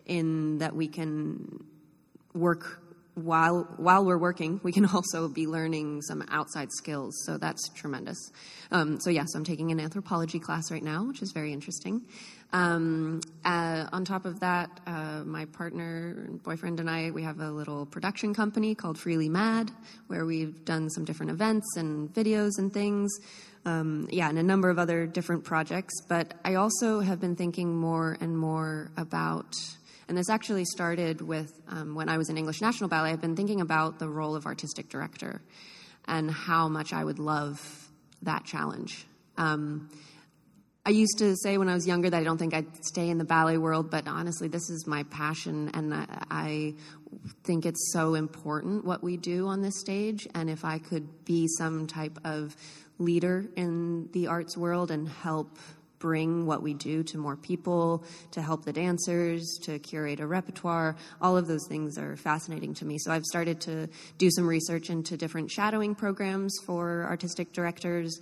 in 0.06 0.58
that 0.58 0.74
we 0.74 0.88
can 0.88 1.64
work 2.34 2.80
while 3.14 3.64
while 3.76 4.04
we're 4.04 4.18
working, 4.18 4.60
we 4.62 4.72
can 4.72 4.86
also 4.94 5.28
be 5.28 5.46
learning 5.46 6.02
some 6.02 6.24
outside 6.28 6.68
skills. 6.72 7.16
So 7.24 7.38
that's 7.38 7.68
tremendous. 7.70 8.32
Um, 8.70 9.00
so 9.00 9.10
yes, 9.10 9.34
I'm 9.34 9.44
taking 9.44 9.70
an 9.70 9.80
anthropology 9.80 10.38
class 10.38 10.70
right 10.70 10.82
now, 10.82 11.04
which 11.04 11.22
is 11.22 11.32
very 11.32 11.52
interesting. 11.52 12.02
Um, 12.52 13.20
uh, 13.44 13.86
on 13.92 14.04
top 14.04 14.26
of 14.26 14.38
that, 14.40 14.70
uh, 14.86 15.24
my 15.24 15.44
partner, 15.46 16.28
boyfriend, 16.44 16.78
and 16.78 16.88
I, 16.88 17.10
we 17.10 17.24
have 17.24 17.40
a 17.40 17.50
little 17.50 17.84
production 17.84 18.32
company 18.32 18.76
called 18.76 18.96
Freely 18.96 19.28
Mad, 19.28 19.72
where 20.06 20.24
we've 20.24 20.64
done 20.64 20.88
some 20.88 21.04
different 21.04 21.32
events 21.32 21.76
and 21.76 22.14
videos 22.14 22.52
and 22.58 22.72
things. 22.72 23.12
Um, 23.66 24.06
yeah, 24.10 24.28
and 24.28 24.38
a 24.38 24.42
number 24.42 24.70
of 24.70 24.78
other 24.78 25.04
different 25.04 25.42
projects. 25.42 25.94
But 26.08 26.34
I 26.44 26.54
also 26.54 27.00
have 27.00 27.20
been 27.20 27.34
thinking 27.34 27.74
more 27.74 28.16
and 28.20 28.38
more 28.38 28.92
about 28.96 29.56
and 30.08 30.16
this 30.16 30.28
actually 30.28 30.64
started 30.64 31.20
with 31.20 31.52
um, 31.68 31.94
when 31.94 32.08
I 32.08 32.18
was 32.18 32.28
in 32.28 32.36
English 32.36 32.60
National 32.60 32.88
Ballet. 32.88 33.10
I've 33.10 33.20
been 33.20 33.36
thinking 33.36 33.60
about 33.60 33.98
the 33.98 34.08
role 34.08 34.36
of 34.36 34.46
artistic 34.46 34.88
director 34.88 35.42
and 36.06 36.30
how 36.30 36.68
much 36.68 36.92
I 36.92 37.04
would 37.04 37.18
love 37.18 37.90
that 38.22 38.44
challenge. 38.44 39.06
Um, 39.36 39.88
I 40.86 40.90
used 40.90 41.16
to 41.18 41.34
say 41.36 41.56
when 41.56 41.70
I 41.70 41.74
was 41.74 41.86
younger 41.86 42.10
that 42.10 42.20
I 42.20 42.24
don't 42.24 42.36
think 42.36 42.52
I'd 42.52 42.84
stay 42.84 43.08
in 43.08 43.16
the 43.16 43.24
ballet 43.24 43.56
world, 43.56 43.90
but 43.90 44.06
honestly, 44.06 44.48
this 44.48 44.68
is 44.68 44.86
my 44.86 45.04
passion, 45.04 45.70
and 45.72 45.94
I, 45.94 46.06
I 46.30 46.74
think 47.42 47.64
it's 47.64 47.90
so 47.92 48.14
important 48.14 48.84
what 48.84 49.02
we 49.02 49.16
do 49.16 49.46
on 49.46 49.62
this 49.62 49.80
stage. 49.80 50.28
And 50.34 50.50
if 50.50 50.62
I 50.62 50.78
could 50.78 51.24
be 51.24 51.48
some 51.56 51.86
type 51.86 52.18
of 52.24 52.54
leader 52.98 53.46
in 53.56 54.10
the 54.12 54.26
arts 54.26 54.58
world 54.58 54.90
and 54.90 55.08
help 55.08 55.56
bring 56.04 56.44
what 56.44 56.62
we 56.62 56.74
do 56.74 57.02
to 57.02 57.16
more 57.16 57.34
people, 57.34 58.04
to 58.30 58.42
help 58.42 58.62
the 58.66 58.74
dancers, 58.74 59.58
to 59.62 59.78
curate 59.78 60.20
a 60.20 60.26
repertoire. 60.26 60.94
All 61.22 61.34
of 61.34 61.46
those 61.46 61.66
things 61.66 61.96
are 61.96 62.14
fascinating 62.14 62.74
to 62.74 62.84
me. 62.84 62.98
So 62.98 63.10
I've 63.10 63.24
started 63.24 63.58
to 63.62 63.88
do 64.18 64.30
some 64.30 64.46
research 64.46 64.90
into 64.90 65.16
different 65.16 65.50
shadowing 65.50 65.94
programs 65.94 66.54
for 66.66 67.06
artistic 67.08 67.54
directors 67.54 68.20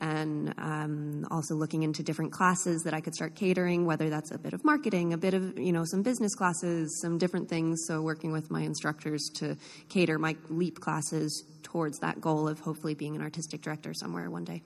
and 0.00 0.54
um, 0.58 1.26
also 1.32 1.56
looking 1.56 1.82
into 1.82 2.04
different 2.04 2.30
classes 2.30 2.82
that 2.84 2.94
I 2.94 3.00
could 3.00 3.16
start 3.16 3.34
catering, 3.34 3.86
whether 3.86 4.08
that's 4.08 4.30
a 4.30 4.38
bit 4.38 4.52
of 4.52 4.64
marketing, 4.64 5.12
a 5.12 5.18
bit 5.18 5.34
of, 5.34 5.58
you 5.58 5.72
know, 5.72 5.84
some 5.84 6.02
business 6.02 6.36
classes, 6.36 7.00
some 7.00 7.18
different 7.18 7.48
things. 7.48 7.86
So 7.88 8.02
working 8.02 8.30
with 8.30 8.52
my 8.52 8.60
instructors 8.60 9.28
to 9.38 9.56
cater 9.88 10.16
my 10.16 10.36
LEAP 10.48 10.78
classes 10.78 11.42
towards 11.64 11.98
that 11.98 12.20
goal 12.20 12.46
of 12.46 12.60
hopefully 12.60 12.94
being 12.94 13.16
an 13.16 13.22
artistic 13.22 13.62
director 13.62 13.92
somewhere 13.94 14.30
one 14.30 14.44
day. 14.44 14.62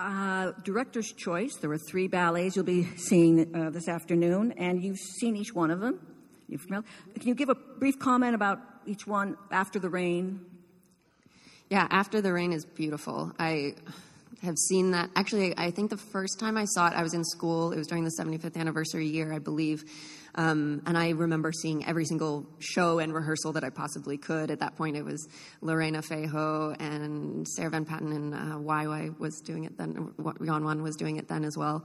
Uh, 0.00 0.52
director's 0.62 1.12
choice. 1.12 1.56
There 1.56 1.68
were 1.68 1.76
three 1.76 2.06
ballets 2.06 2.54
you'll 2.54 2.64
be 2.64 2.84
seeing 2.96 3.52
uh, 3.52 3.70
this 3.70 3.88
afternoon, 3.88 4.52
and 4.56 4.80
you've 4.80 4.98
seen 5.18 5.34
each 5.34 5.52
one 5.52 5.72
of 5.72 5.80
them. 5.80 5.98
Can 6.48 6.84
you 7.28 7.34
give 7.34 7.48
a 7.48 7.56
brief 7.56 7.98
comment 7.98 8.36
about 8.36 8.60
each 8.86 9.08
one 9.08 9.36
after 9.50 9.80
the 9.80 9.88
rain? 9.88 10.46
Yeah, 11.68 11.88
After 11.90 12.20
the 12.22 12.32
Rain 12.32 12.52
is 12.52 12.64
beautiful. 12.64 13.32
I 13.38 13.74
have 14.42 14.56
seen 14.56 14.92
that. 14.92 15.10
Actually, 15.16 15.56
I 15.56 15.70
think 15.70 15.90
the 15.90 15.96
first 15.96 16.38
time 16.38 16.56
I 16.56 16.64
saw 16.64 16.88
it, 16.88 16.94
I 16.94 17.02
was 17.02 17.14
in 17.14 17.24
school. 17.24 17.72
It 17.72 17.78
was 17.78 17.86
during 17.86 18.04
the 18.04 18.12
75th 18.18 18.56
anniversary 18.56 19.06
year, 19.06 19.32
I 19.32 19.38
believe. 19.38 19.84
Um, 20.34 20.82
and 20.86 20.96
I 20.96 21.10
remember 21.10 21.50
seeing 21.52 21.84
every 21.86 22.04
single 22.04 22.46
show 22.60 23.00
and 23.00 23.12
rehearsal 23.12 23.52
that 23.54 23.64
I 23.64 23.70
possibly 23.70 24.16
could. 24.16 24.50
At 24.50 24.60
that 24.60 24.76
point, 24.76 24.96
it 24.96 25.04
was 25.04 25.26
Lorena 25.60 26.00
Feijoo 26.00 26.80
and 26.80 27.46
Sarah 27.48 27.70
Van 27.70 27.84
Patten 27.84 28.12
and 28.12 28.34
uh, 28.34 28.58
YY 28.58 29.18
was 29.18 29.40
doing 29.40 29.64
it 29.64 29.76
then. 29.76 30.14
Yuan 30.18 30.62
Yuan 30.62 30.82
was 30.82 30.94
doing 30.96 31.16
it 31.16 31.26
then 31.28 31.44
as 31.44 31.56
well. 31.56 31.84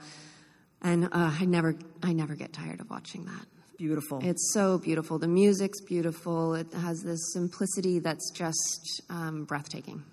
And 0.82 1.06
uh, 1.06 1.10
I 1.40 1.46
never, 1.46 1.76
I 2.04 2.14
never 2.14 2.36
get 2.36 2.54
tired 2.54 2.82
of 2.82 2.90
watching 2.90 3.26
that. 3.26 3.46
Beautiful. 3.78 4.20
It's 4.24 4.54
so 4.54 4.78
beautiful. 4.78 5.18
The 5.18 5.28
music's 5.28 5.82
beautiful. 5.82 6.54
It 6.54 6.72
has 6.74 7.02
this 7.02 7.34
simplicity 7.34 8.00
that's 8.00 8.32
just 8.32 9.02
um, 9.10 9.46
breathtaking. 9.46 10.04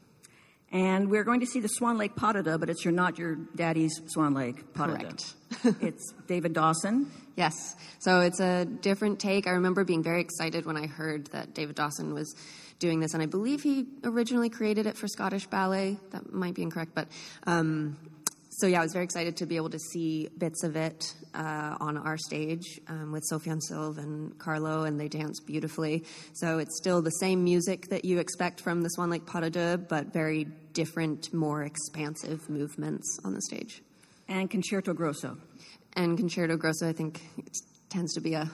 And 0.73 1.11
we're 1.11 1.25
going 1.25 1.41
to 1.41 1.47
see 1.47 1.61
the 1.61 1.69
Swan 1.69 1.99
Lake 1.99 2.15
Pas 2.15 2.33
de 2.33 2.59
but 2.59 2.71
it's 2.71 2.85
your, 2.85 2.93
not 2.93 3.19
your 3.19 3.35
daddy's 3.57 4.01
Swan 4.07 4.35
Lake 4.35 4.73
Pas. 4.73 4.87
Correct. 4.87 5.35
it's 5.81 6.13
David 6.27 6.53
Dawson. 6.53 7.11
Yes. 7.37 7.75
So 7.99 8.21
it's 8.21 8.41
a 8.41 8.65
different 8.65 9.19
take. 9.19 9.47
I 9.47 9.51
remember 9.51 9.85
being 9.85 10.03
very 10.03 10.21
excited 10.21 10.67
when 10.67 10.77
I 10.77 10.87
heard 10.87 11.27
that 11.29 11.55
David 11.55 11.75
Dawson 11.75 12.15
was 12.15 12.35
doing 12.79 13.01
this, 13.01 13.15
and 13.15 13.23
I 13.23 13.27
believe 13.27 13.63
he 13.63 13.87
originally 14.05 14.49
created 14.49 14.87
it 14.87 14.97
for 14.97 15.09
Scottish 15.09 15.47
Ballet. 15.47 15.99
That 16.11 16.33
might 16.33 16.55
be 16.55 16.63
incorrect, 16.63 16.93
but 16.95 17.09
um, 17.47 17.99
so 18.51 18.67
yeah, 18.67 18.81
I 18.81 18.83
was 18.83 18.93
very 18.93 19.05
excited 19.05 19.37
to 19.39 19.47
be 19.47 19.57
able 19.57 19.71
to 19.71 19.79
see 19.79 20.29
bits 20.37 20.65
of 20.65 20.77
it 20.77 21.15
uh, 21.35 21.77
on 21.81 21.97
our 21.97 22.19
stage 22.19 22.81
um, 22.89 23.13
with 23.13 23.25
Sofiane 23.31 23.61
Silve 23.63 23.99
and 23.99 24.37
Carlo, 24.39 24.83
and 24.83 24.99
they 24.99 25.09
dance 25.09 25.41
beautifully. 25.41 26.05
So 26.35 26.59
it's 26.59 26.77
still 26.77 27.01
the 27.01 27.11
same 27.11 27.45
music 27.45 27.89
that 27.89 28.05
you 28.05 28.19
expect 28.19 28.61
from 28.61 28.83
the 28.83 28.89
Swan 28.89 29.09
Lake 29.09 29.25
Pas 29.25 29.41
de 29.43 29.51
Deux, 29.51 29.77
but 29.77 30.13
very 30.13 30.47
different, 30.73 31.33
more 31.33 31.63
expansive 31.63 32.49
movements 32.49 33.19
on 33.25 33.35
the 33.35 33.43
stage. 33.43 33.83
And 34.29 34.51
Concerto 34.51 34.95
Grosso. 34.95 35.37
And 35.95 36.17
Concerto 36.17 36.57
Grosso, 36.57 36.89
I 36.89 36.93
think, 36.93 37.21
tends 37.89 38.15
to 38.15 38.21
be 38.21 38.35
a 38.35 38.49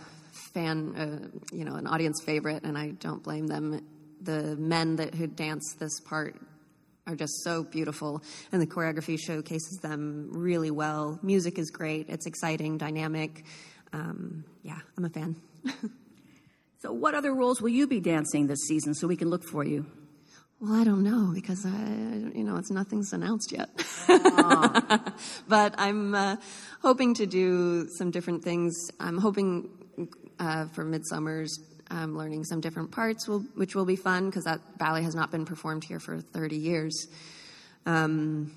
fan, 0.55 0.97
uh, 0.97 1.55
you 1.55 1.65
know, 1.65 1.75
an 1.75 1.87
audience 1.87 2.23
favorite, 2.25 2.65
and 2.65 2.79
I 2.79 2.91
don't 2.93 3.23
blame 3.23 3.47
them. 3.47 3.85
The 4.23 4.57
men 4.57 4.97
that 4.97 5.15
who 5.15 5.27
dance 5.27 5.75
this 5.79 6.01
part 6.01 6.41
are 7.07 7.15
just 7.15 7.45
so 7.45 7.63
beautiful, 7.63 8.23
and 8.51 8.61
the 8.61 8.67
choreography 8.67 9.19
showcases 9.19 9.79
them 9.83 10.31
really 10.33 10.71
well. 10.71 11.19
Music 11.23 11.59
is 11.59 11.71
great, 11.71 12.09
it's 12.09 12.27
exciting, 12.27 12.79
dynamic. 12.79 13.45
Um, 13.93 14.45
yeah, 14.63 14.79
I'm 14.97 15.05
a 15.05 15.11
fan. 15.11 15.37
so, 16.79 16.93
what 16.93 17.15
other 17.15 17.35
roles 17.35 17.61
will 17.61 17.69
you 17.69 17.87
be 17.87 18.01
dancing 18.01 18.47
this 18.47 18.61
season 18.67 18.95
so 18.95 19.07
we 19.07 19.17
can 19.17 19.29
look 19.29 19.45
for 19.45 19.65
you? 19.65 19.87
Well, 20.59 20.73
I 20.73 20.85
don't 20.85 21.03
know 21.03 21.33
because 21.35 21.67
I, 21.67 21.69
you 22.35 22.43
know, 22.43 22.57
it's 22.57 22.71
nothing's 22.71 23.13
announced 23.13 23.53
yet. 23.53 23.69
but 25.49 25.75
I'm 25.77 26.15
uh, 26.15 26.37
hoping 26.81 27.13
to 27.15 27.27
do 27.27 27.89
some 27.99 28.11
different 28.11 28.43
things. 28.43 28.75
I'm 28.99 29.19
hoping 29.19 29.69
uh, 30.39 30.69
for 30.69 30.83
Midsummer's 30.83 31.59
um, 31.91 32.17
learning 32.17 32.45
some 32.45 32.63
different 32.63 32.91
parts, 32.91 33.29
will, 33.29 33.41
which 33.55 33.75
will 33.75 33.85
be 33.85 33.97
fun 33.97 34.31
because 34.31 34.45
that 34.45 34.79
ballet 34.79 35.03
has 35.03 35.15
not 35.15 35.31
been 35.31 35.45
performed 35.45 35.85
here 35.85 36.01
for 36.01 36.23
30 36.23 36.57
years. 36.57 37.07
Um, 37.85 38.51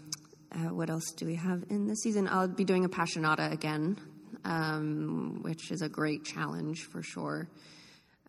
uh, 0.54 0.74
what 0.74 0.90
else 0.90 1.12
do 1.18 1.26
we 1.26 1.36
have 1.36 1.66
in 1.70 1.88
this 1.88 2.02
season? 2.02 2.30
I'll 2.30 2.48
be 2.48 2.64
doing 2.64 2.86
a 2.86 2.90
passionata 2.90 3.52
again, 3.52 3.98
um, 4.46 5.40
which 5.42 5.70
is 5.70 5.82
a 5.82 5.90
great 5.90 6.24
challenge 6.24 6.84
for 6.84 7.04
sure. 7.04 7.50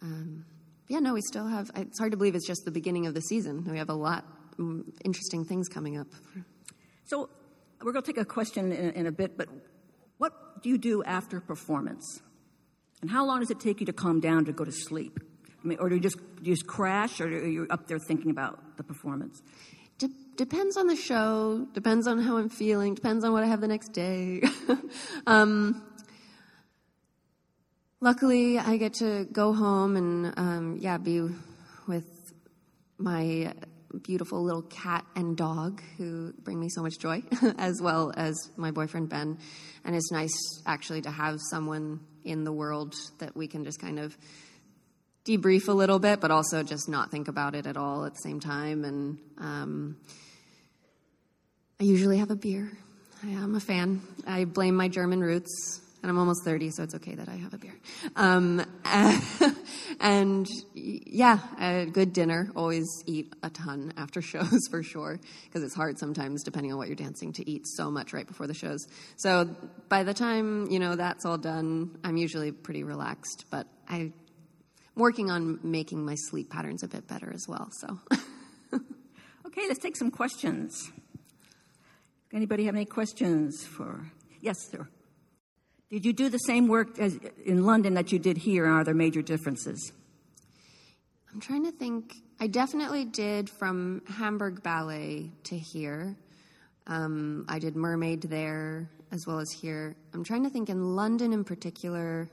Um, 0.03 0.45
yeah, 0.91 0.99
no, 0.99 1.15
we 1.15 1.21
still 1.21 1.47
have. 1.47 1.71
It's 1.77 2.01
hard 2.01 2.11
to 2.11 2.17
believe 2.17 2.35
it's 2.35 2.49
just 2.49 2.65
the 2.65 2.73
beginning 2.73 3.07
of 3.07 3.15
the 3.15 3.23
season. 3.23 3.65
We 3.71 3.79
have 3.79 3.91
a 3.91 3.95
lot 3.95 4.25
mm, 4.59 4.83
interesting 5.05 5.45
things 5.45 5.69
coming 5.69 5.97
up. 5.97 6.09
So 7.05 7.31
we're 7.81 7.93
going 7.93 8.03
to 8.03 8.13
take 8.13 8.21
a 8.21 8.25
question 8.25 8.73
in, 8.73 8.91
in 8.91 9.07
a 9.07 9.13
bit, 9.13 9.39
but 9.39 9.49
what 10.19 10.65
do 10.65 10.69
you 10.69 10.79
do 10.79 11.05
after 11.05 11.41
performance? 11.41 12.21
And 13.03 13.09
how 13.09 13.25
long 13.25 13.39
does 13.39 13.53
it 13.53 13.61
take 13.61 13.79
you 13.79 13.87
to 13.87 13.93
calm 13.93 14.19
down 14.19 14.47
to 14.47 14.53
go 14.53 14.65
to 14.65 14.73
sleep? 14.73 15.21
I 15.63 15.69
mean, 15.69 15.79
or 15.79 15.89
do 15.89 15.95
you 15.95 16.01
just 16.01 16.19
do 16.19 16.51
you 16.51 16.57
just 16.57 16.67
crash, 16.67 17.21
or 17.21 17.27
are 17.27 17.47
you 17.47 17.69
up 17.71 17.87
there 17.87 18.01
thinking 18.01 18.33
about 18.33 18.77
the 18.77 18.83
performance? 18.83 19.41
De- 19.99 20.11
depends 20.37 20.77
on 20.77 20.89
the 20.89 20.97
show. 20.97 21.69
Depends 21.73 22.09
on 22.09 22.19
how 22.19 22.37
I'm 22.37 22.49
feeling. 22.49 22.97
Depends 22.97 23.25
on 23.25 23.33
what 23.33 23.45
I 23.45 23.47
have 23.47 23.61
the 23.61 23.69
next 23.69 23.93
day. 23.93 24.43
um, 25.29 25.83
luckily, 28.01 28.59
I 28.59 28.77
get 28.77 28.95
to 28.95 29.27
go 29.31 29.53
home 29.53 29.97
and 29.97 30.35
um, 30.37 30.79
yeah, 30.81 30.99
be 30.99 31.29
with 31.87 32.07
my 32.99 33.55
beautiful 34.03 34.43
little 34.43 34.63
cat 34.63 35.05
and 35.17 35.37
dog 35.37 35.83
who 35.97 36.33
bring 36.43 36.61
me 36.61 36.69
so 36.69 36.83
much 36.83 36.99
joy, 36.99 37.23
as 37.59 37.81
well 37.83 38.13
as 38.17 38.37
my 38.57 38.71
boyfriend 38.71 39.09
Ben. 39.09 39.39
And 39.85 39.97
it's 39.97 40.11
nice 40.13 40.33
actually 40.67 41.03
to 41.03 41.11
have 41.11 41.39
someone 41.51 42.01
in 42.25 42.45
the 42.45 42.53
world 42.53 42.95
that 43.19 43.37
we 43.37 43.49
can 43.49 43.65
just 43.65 43.81
kind 43.81 43.99
of 43.99 44.17
debrief 45.25 45.69
a 45.69 45.73
little 45.73 45.99
bit, 45.99 46.21
but 46.21 46.31
also 46.31 46.63
just 46.63 46.89
not 46.89 47.11
think 47.11 47.29
about 47.29 47.55
it 47.55 47.67
at 47.67 47.77
all 47.77 48.05
at 48.05 48.13
the 48.15 48.21
same 48.21 48.41
time. 48.41 48.85
And 48.85 49.19
um, 49.39 49.97
I 51.81 51.85
usually 51.85 52.19
have 52.19 52.31
a 52.31 52.37
beer. 52.37 52.71
I 53.23 53.31
am 53.31 53.55
a 53.55 53.61
fan. 53.61 54.01
I 54.27 54.45
blame 54.45 54.77
my 54.77 54.89
German 54.89 55.21
roots 55.21 55.81
and 56.03 56.11
I'm 56.11 56.19
almost 56.19 56.45
30, 56.45 56.71
so 56.71 56.83
it's 56.83 56.95
okay 56.95 57.15
that 57.15 57.29
I 57.29 57.37
have 57.37 57.53
a 57.53 57.59
beer. 57.59 57.75
Um, 58.17 58.65
and 60.01 60.49
yeah, 60.75 61.39
a 61.59 61.87
good 61.87 62.13
dinner. 62.13 62.51
Always 62.57 62.87
eat 63.07 63.35
a 63.43 63.51
ton 63.51 63.93
after 63.97 64.23
shows 64.23 64.61
for 64.71 64.83
sure, 64.83 65.21
because 65.45 65.63
it's 65.63 65.75
hard 65.75 65.99
sometimes, 65.99 66.43
depending 66.43 66.73
on 66.73 66.79
what 66.79 66.89
you're 66.89 66.97
dancing, 66.97 67.33
to 67.35 67.49
eat 67.49 67.67
so 67.67 67.91
much 67.91 68.13
right 68.13 68.27
before 68.27 68.47
the 68.47 68.55
shows. 68.55 68.87
So 69.17 69.55
by 69.89 70.03
the 70.03 70.15
time 70.15 70.71
you 70.71 70.79
know 70.79 70.97
that's 70.97 71.27
all 71.27 71.39
done, 71.39 71.99
I'm 72.03 72.17
usually 72.17 72.53
pretty 72.53 72.83
relaxed. 72.83 73.45
But 73.51 73.67
I'm 73.89 74.15
working 74.97 75.31
on 75.31 75.61
making 75.63 76.05
my 76.05 76.15
sleep 76.15 76.51
patterns 76.51 76.83
a 76.83 76.89
bit 76.89 77.07
better 77.07 77.33
as 77.33 77.47
well. 77.47 77.69
So. 77.73 77.99
okay, 79.47 79.63
let's 79.69 79.81
take 79.81 79.97
some 79.97 80.11
questions. 80.11 80.91
Anybody 82.33 82.65
have 82.67 82.75
any 82.77 82.85
questions 82.85 83.67
for? 83.67 84.07
Yes, 84.41 84.71
sir. 84.71 84.89
Did 85.91 86.05
you 86.05 86.13
do 86.13 86.29
the 86.29 86.39
same 86.39 86.69
work 86.69 87.01
as 87.01 87.19
in 87.45 87.65
London 87.65 87.95
that 87.95 88.13
you 88.13 88.21
did 88.21 88.37
here, 88.39 88.65
and 88.65 88.75
are 88.75 88.85
there 88.85 88.95
major 88.95 89.23
differences? 89.23 89.93
I'm 91.33 91.41
trying 91.41 91.65
to 91.65 91.73
think. 91.73 92.15
I 92.39 92.47
definitely 92.47 93.05
did 93.05 93.51
from 93.51 94.03
Hamburg 94.07 94.63
Ballet 94.63 95.31
to 95.45 95.59
here. 95.59 96.17
Um, 96.87 97.45
I 97.49 97.59
did 97.59 97.75
Mermaid 97.75 98.23
there 98.23 98.89
as 99.13 99.27
well 99.27 99.41
as 99.41 99.51
here. 99.51 99.97
I'm 100.15 100.23
trying 100.23 100.45
to 100.45 100.51
think 100.51 100.71
in 100.71 100.95
London 100.95 101.33
in 101.33 101.43
particular. 101.43 102.29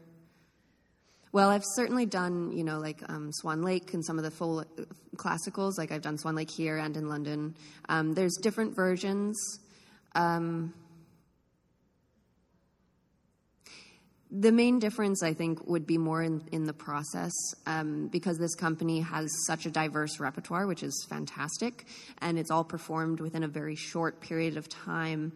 Well, 1.31 1.49
I've 1.49 1.65
certainly 1.75 2.05
done, 2.05 2.51
you 2.51 2.63
know, 2.63 2.79
like 2.79 3.01
um, 3.09 3.31
Swan 3.33 3.63
Lake 3.63 3.93
and 3.93 4.05
some 4.05 4.17
of 4.17 4.23
the 4.23 4.31
full 4.31 4.59
uh, 4.59 4.63
classicals. 5.15 5.79
Like 5.79 5.91
I've 5.91 6.01
done 6.01 6.17
Swan 6.17 6.35
Lake 6.35 6.49
here 6.49 6.77
and 6.77 6.95
in 6.95 7.09
London. 7.09 7.55
Um, 7.89 8.13
there's 8.13 8.37
different 8.41 8.75
versions. 8.75 9.35
Um, 10.15 10.73
The 14.29 14.51
main 14.51 14.79
difference, 14.79 15.23
I 15.23 15.33
think, 15.33 15.65
would 15.67 15.87
be 15.87 15.97
more 15.97 16.21
in, 16.21 16.43
in 16.51 16.65
the 16.65 16.73
process 16.73 17.31
um, 17.65 18.07
because 18.07 18.37
this 18.37 18.55
company 18.55 18.99
has 18.99 19.29
such 19.45 19.65
a 19.65 19.71
diverse 19.71 20.19
repertoire, 20.19 20.67
which 20.67 20.83
is 20.83 21.05
fantastic, 21.09 21.85
and 22.17 22.37
it's 22.37 22.51
all 22.51 22.65
performed 22.65 23.21
within 23.21 23.43
a 23.43 23.47
very 23.47 23.75
short 23.75 24.19
period 24.19 24.57
of 24.57 24.67
time. 24.67 25.31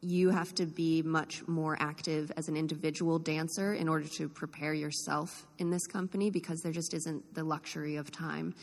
You 0.00 0.30
have 0.30 0.52
to 0.56 0.66
be 0.66 1.00
much 1.00 1.46
more 1.46 1.76
active 1.78 2.32
as 2.36 2.48
an 2.48 2.56
individual 2.56 3.20
dancer 3.20 3.72
in 3.72 3.88
order 3.88 4.08
to 4.16 4.28
prepare 4.28 4.74
yourself 4.74 5.46
in 5.58 5.70
this 5.70 5.86
company 5.86 6.30
because 6.30 6.60
there 6.60 6.72
just 6.72 6.92
isn't 6.92 7.34
the 7.34 7.44
luxury 7.44 7.96
of 7.96 8.10
time. 8.10 8.54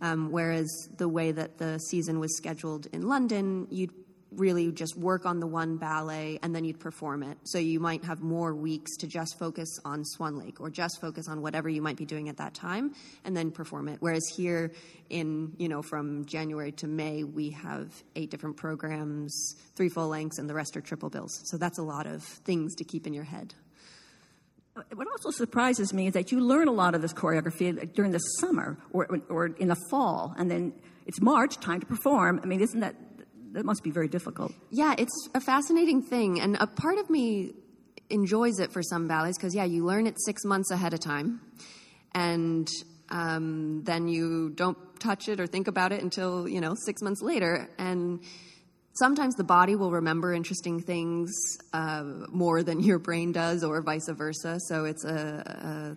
Um, 0.00 0.32
whereas 0.32 0.68
the 0.96 1.08
way 1.08 1.30
that 1.30 1.56
the 1.56 1.78
season 1.78 2.18
was 2.18 2.36
scheduled 2.36 2.86
in 2.92 3.06
London, 3.06 3.68
you'd 3.70 3.92
really 4.32 4.70
just 4.72 4.96
work 4.96 5.26
on 5.26 5.40
the 5.40 5.46
one 5.46 5.76
ballet 5.76 6.38
and 6.42 6.54
then 6.54 6.64
you'd 6.64 6.78
perform 6.78 7.22
it. 7.22 7.38
So 7.44 7.58
you 7.58 7.80
might 7.80 8.04
have 8.04 8.20
more 8.20 8.54
weeks 8.54 8.96
to 8.98 9.06
just 9.06 9.38
focus 9.38 9.68
on 9.84 10.04
Swan 10.04 10.38
Lake 10.38 10.60
or 10.60 10.70
just 10.70 11.00
focus 11.00 11.28
on 11.28 11.42
whatever 11.42 11.68
you 11.68 11.82
might 11.82 11.96
be 11.96 12.04
doing 12.04 12.28
at 12.28 12.36
that 12.36 12.54
time 12.54 12.94
and 13.24 13.36
then 13.36 13.50
perform 13.50 13.88
it. 13.88 13.96
Whereas 14.00 14.22
here 14.36 14.72
in, 15.08 15.54
you 15.58 15.68
know, 15.68 15.82
from 15.82 16.24
January 16.26 16.72
to 16.72 16.86
May, 16.86 17.24
we 17.24 17.50
have 17.50 17.92
eight 18.14 18.30
different 18.30 18.56
programs, 18.56 19.54
three 19.74 19.88
full 19.88 20.08
lengths, 20.08 20.38
and 20.38 20.48
the 20.48 20.54
rest 20.54 20.76
are 20.76 20.80
triple 20.80 21.10
bills. 21.10 21.40
So 21.44 21.56
that's 21.56 21.78
a 21.78 21.82
lot 21.82 22.06
of 22.06 22.22
things 22.22 22.74
to 22.76 22.84
keep 22.84 23.06
in 23.06 23.12
your 23.12 23.24
head. 23.24 23.54
What 24.94 25.08
also 25.08 25.30
surprises 25.36 25.92
me 25.92 26.06
is 26.06 26.14
that 26.14 26.30
you 26.30 26.40
learn 26.40 26.68
a 26.68 26.72
lot 26.72 26.94
of 26.94 27.02
this 27.02 27.12
choreography 27.12 27.92
during 27.92 28.12
the 28.12 28.18
summer 28.18 28.78
or, 28.92 29.20
or 29.28 29.46
in 29.46 29.68
the 29.68 29.76
fall, 29.90 30.32
and 30.38 30.48
then 30.50 30.72
it's 31.06 31.20
March, 31.20 31.58
time 31.58 31.80
to 31.80 31.86
perform. 31.86 32.40
I 32.42 32.46
mean, 32.46 32.60
isn't 32.60 32.80
that 32.80 32.94
that 33.52 33.64
must 33.64 33.82
be 33.82 33.90
very 33.90 34.08
difficult. 34.08 34.52
Yeah, 34.70 34.94
it's 34.98 35.28
a 35.34 35.40
fascinating 35.40 36.02
thing, 36.02 36.40
and 36.40 36.56
a 36.60 36.66
part 36.66 36.98
of 36.98 37.10
me 37.10 37.52
enjoys 38.08 38.58
it 38.58 38.72
for 38.72 38.82
some 38.82 39.06
ballets 39.06 39.38
because 39.38 39.54
yeah, 39.54 39.64
you 39.64 39.84
learn 39.84 40.06
it 40.06 40.16
six 40.24 40.44
months 40.44 40.70
ahead 40.70 40.94
of 40.94 41.00
time, 41.00 41.40
and 42.14 42.68
um, 43.10 43.82
then 43.84 44.08
you 44.08 44.50
don't 44.50 44.78
touch 45.00 45.28
it 45.28 45.40
or 45.40 45.46
think 45.46 45.68
about 45.68 45.92
it 45.92 46.02
until 46.02 46.48
you 46.48 46.60
know 46.60 46.74
six 46.84 47.02
months 47.02 47.22
later, 47.22 47.68
and 47.78 48.20
sometimes 48.94 49.34
the 49.36 49.44
body 49.44 49.76
will 49.76 49.90
remember 49.90 50.32
interesting 50.32 50.80
things 50.80 51.32
uh, 51.72 52.04
more 52.28 52.62
than 52.62 52.80
your 52.80 52.98
brain 52.98 53.32
does, 53.32 53.64
or 53.64 53.82
vice 53.82 54.08
versa. 54.08 54.58
So 54.68 54.84
it's 54.84 55.04
a, 55.04 55.96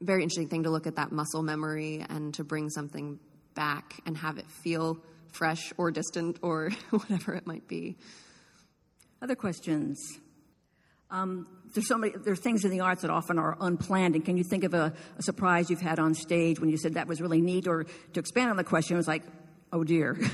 a 0.00 0.04
very 0.04 0.22
interesting 0.22 0.48
thing 0.48 0.64
to 0.64 0.70
look 0.70 0.86
at 0.86 0.96
that 0.96 1.12
muscle 1.12 1.42
memory 1.42 2.04
and 2.08 2.34
to 2.34 2.44
bring 2.44 2.70
something 2.70 3.18
back 3.54 4.00
and 4.06 4.16
have 4.16 4.38
it 4.38 4.50
feel 4.50 4.98
fresh 5.34 5.72
or 5.76 5.90
distant 5.90 6.38
or 6.42 6.70
whatever 6.90 7.34
it 7.34 7.46
might 7.46 7.66
be. 7.68 7.96
Other 9.20 9.34
questions? 9.34 9.98
Um, 11.10 11.46
there's 11.74 11.88
so 11.88 11.96
many. 11.96 12.12
There's 12.16 12.40
things 12.40 12.64
in 12.64 12.70
the 12.70 12.80
arts 12.80 13.02
that 13.02 13.10
often 13.10 13.38
are 13.38 13.56
unplanned. 13.60 14.14
And 14.14 14.24
can 14.24 14.36
you 14.36 14.44
think 14.44 14.64
of 14.64 14.74
a, 14.74 14.92
a, 15.18 15.22
surprise 15.22 15.70
you've 15.70 15.80
had 15.80 15.98
on 15.98 16.14
stage 16.14 16.60
when 16.60 16.68
you 16.70 16.76
said 16.76 16.94
that 16.94 17.06
was 17.06 17.20
really 17.20 17.40
neat? 17.40 17.66
Or 17.66 17.84
to 17.84 18.20
expand 18.20 18.50
on 18.50 18.56
the 18.56 18.64
question, 18.64 18.94
it 18.94 18.98
was 18.98 19.08
like, 19.08 19.22
oh 19.72 19.84
dear. 19.84 20.18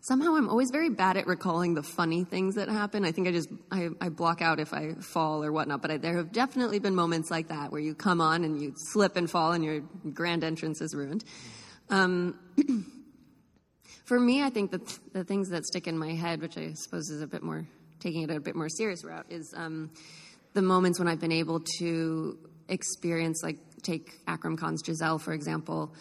Somehow, 0.00 0.34
I'm 0.34 0.50
always 0.50 0.70
very 0.70 0.90
bad 0.90 1.16
at 1.16 1.26
recalling 1.26 1.72
the 1.72 1.82
funny 1.82 2.24
things 2.24 2.56
that 2.56 2.68
happen. 2.68 3.06
I 3.06 3.12
think 3.12 3.26
I 3.26 3.32
just 3.32 3.48
I, 3.70 3.88
I 4.02 4.10
block 4.10 4.42
out 4.42 4.60
if 4.60 4.74
I 4.74 4.94
fall 4.94 5.42
or 5.42 5.50
whatnot. 5.50 5.80
But 5.80 5.90
I, 5.92 5.96
there 5.96 6.18
have 6.18 6.30
definitely 6.30 6.78
been 6.78 6.94
moments 6.94 7.30
like 7.30 7.48
that 7.48 7.72
where 7.72 7.80
you 7.80 7.94
come 7.94 8.20
on 8.20 8.44
and 8.44 8.60
you 8.60 8.74
slip 8.76 9.16
and 9.16 9.30
fall, 9.30 9.52
and 9.52 9.64
your 9.64 9.80
grand 10.12 10.44
entrance 10.44 10.80
is 10.82 10.94
ruined. 10.94 11.24
Um, 11.90 12.38
for 14.04 14.18
me, 14.18 14.42
I 14.42 14.50
think 14.50 14.70
that 14.70 14.98
the 15.12 15.24
things 15.24 15.50
that 15.50 15.64
stick 15.64 15.86
in 15.86 15.98
my 15.98 16.12
head, 16.12 16.40
which 16.40 16.56
I 16.56 16.72
suppose 16.74 17.10
is 17.10 17.22
a 17.22 17.26
bit 17.26 17.42
more 17.42 17.66
taking 18.00 18.22
it 18.22 18.30
a 18.30 18.40
bit 18.40 18.54
more 18.54 18.68
serious 18.68 19.04
route, 19.04 19.26
is 19.30 19.54
um, 19.56 19.90
the 20.52 20.62
moments 20.62 20.98
when 20.98 21.08
I've 21.08 21.20
been 21.20 21.32
able 21.32 21.60
to 21.78 22.38
experience, 22.68 23.42
like 23.42 23.56
take 23.82 24.20
Akram 24.26 24.56
Khan's 24.56 24.82
Giselle, 24.84 25.18
for 25.18 25.32
example, 25.32 25.94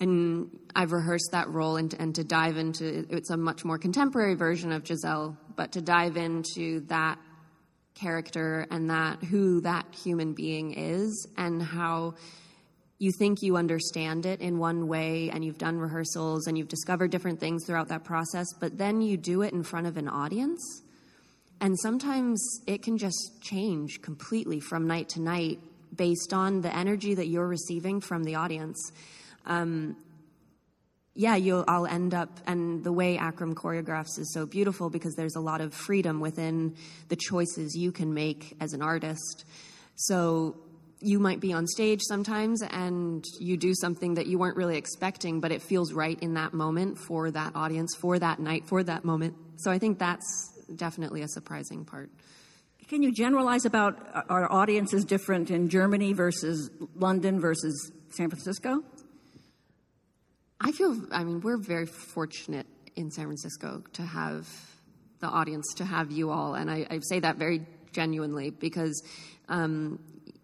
and 0.00 0.50
I've 0.74 0.92
rehearsed 0.92 1.28
that 1.32 1.48
role 1.50 1.76
and, 1.76 1.94
and 1.98 2.14
to 2.14 2.24
dive 2.24 2.56
into 2.56 3.06
it's 3.10 3.30
a 3.30 3.36
much 3.36 3.64
more 3.64 3.78
contemporary 3.78 4.34
version 4.34 4.72
of 4.72 4.86
Giselle, 4.86 5.36
but 5.56 5.72
to 5.72 5.82
dive 5.82 6.16
into 6.16 6.80
that 6.86 7.18
character 7.94 8.66
and 8.70 8.88
that 8.88 9.22
who 9.22 9.60
that 9.60 9.86
human 9.94 10.32
being 10.32 10.72
is 10.72 11.28
and 11.36 11.62
how 11.62 12.14
you 13.00 13.10
think 13.12 13.40
you 13.40 13.56
understand 13.56 14.26
it 14.26 14.40
in 14.40 14.58
one 14.58 14.86
way 14.86 15.30
and 15.30 15.42
you've 15.42 15.56
done 15.56 15.78
rehearsals 15.78 16.46
and 16.46 16.58
you've 16.58 16.68
discovered 16.68 17.10
different 17.10 17.40
things 17.40 17.64
throughout 17.64 17.88
that 17.88 18.04
process, 18.04 18.46
but 18.60 18.76
then 18.76 19.00
you 19.00 19.16
do 19.16 19.40
it 19.40 19.54
in 19.54 19.62
front 19.62 19.86
of 19.86 19.96
an 19.96 20.06
audience. 20.06 20.82
And 21.62 21.78
sometimes 21.80 22.60
it 22.66 22.82
can 22.82 22.98
just 22.98 23.40
change 23.40 24.02
completely 24.02 24.60
from 24.60 24.86
night 24.86 25.08
to 25.10 25.20
night 25.20 25.60
based 25.96 26.34
on 26.34 26.60
the 26.60 26.76
energy 26.76 27.14
that 27.14 27.26
you're 27.26 27.48
receiving 27.48 28.02
from 28.02 28.24
the 28.24 28.34
audience. 28.34 28.92
Um, 29.46 29.96
yeah, 31.14 31.36
you'll, 31.36 31.64
I'll 31.66 31.86
end 31.86 32.12
up, 32.12 32.38
and 32.46 32.84
the 32.84 32.92
way 32.92 33.16
Akram 33.16 33.54
choreographs 33.54 34.18
is 34.18 34.30
so 34.34 34.44
beautiful 34.44 34.90
because 34.90 35.14
there's 35.14 35.36
a 35.36 35.40
lot 35.40 35.62
of 35.62 35.72
freedom 35.72 36.20
within 36.20 36.76
the 37.08 37.16
choices 37.16 37.74
you 37.74 37.92
can 37.92 38.12
make 38.12 38.56
as 38.60 38.74
an 38.74 38.82
artist. 38.82 39.46
So 39.96 40.56
you 41.00 41.18
might 41.18 41.40
be 41.40 41.52
on 41.52 41.66
stage 41.66 42.00
sometimes 42.02 42.62
and 42.62 43.24
you 43.38 43.56
do 43.56 43.74
something 43.74 44.14
that 44.14 44.26
you 44.26 44.38
weren't 44.38 44.56
really 44.56 44.76
expecting, 44.76 45.40
but 45.40 45.50
it 45.50 45.62
feels 45.62 45.92
right 45.92 46.18
in 46.20 46.34
that 46.34 46.52
moment 46.52 46.98
for 46.98 47.30
that 47.30 47.56
audience, 47.56 47.94
for 47.96 48.18
that 48.18 48.38
night, 48.38 48.66
for 48.66 48.82
that 48.82 49.04
moment. 49.04 49.34
So 49.56 49.70
I 49.70 49.78
think 49.78 49.98
that's 49.98 50.52
definitely 50.76 51.22
a 51.22 51.28
surprising 51.28 51.84
part. 51.84 52.10
Can 52.88 53.02
you 53.02 53.12
generalize 53.12 53.64
about 53.64 53.98
our 54.28 54.50
audiences 54.50 55.04
different 55.04 55.50
in 55.50 55.68
Germany 55.68 56.12
versus 56.12 56.70
London 56.96 57.40
versus 57.40 57.92
San 58.10 58.28
Francisco? 58.28 58.82
I 60.60 60.72
feel, 60.72 61.00
I 61.12 61.24
mean, 61.24 61.40
we're 61.40 61.56
very 61.56 61.86
fortunate 61.86 62.66
in 62.96 63.10
San 63.10 63.26
Francisco 63.26 63.82
to 63.94 64.02
have 64.02 64.48
the 65.20 65.28
audience, 65.28 65.72
to 65.76 65.84
have 65.84 66.10
you 66.10 66.30
all. 66.30 66.54
And 66.54 66.70
I, 66.70 66.86
I 66.90 66.98
say 67.00 67.20
that 67.20 67.36
very 67.36 67.64
genuinely 67.92 68.50
because, 68.50 69.02
um, 69.48 69.98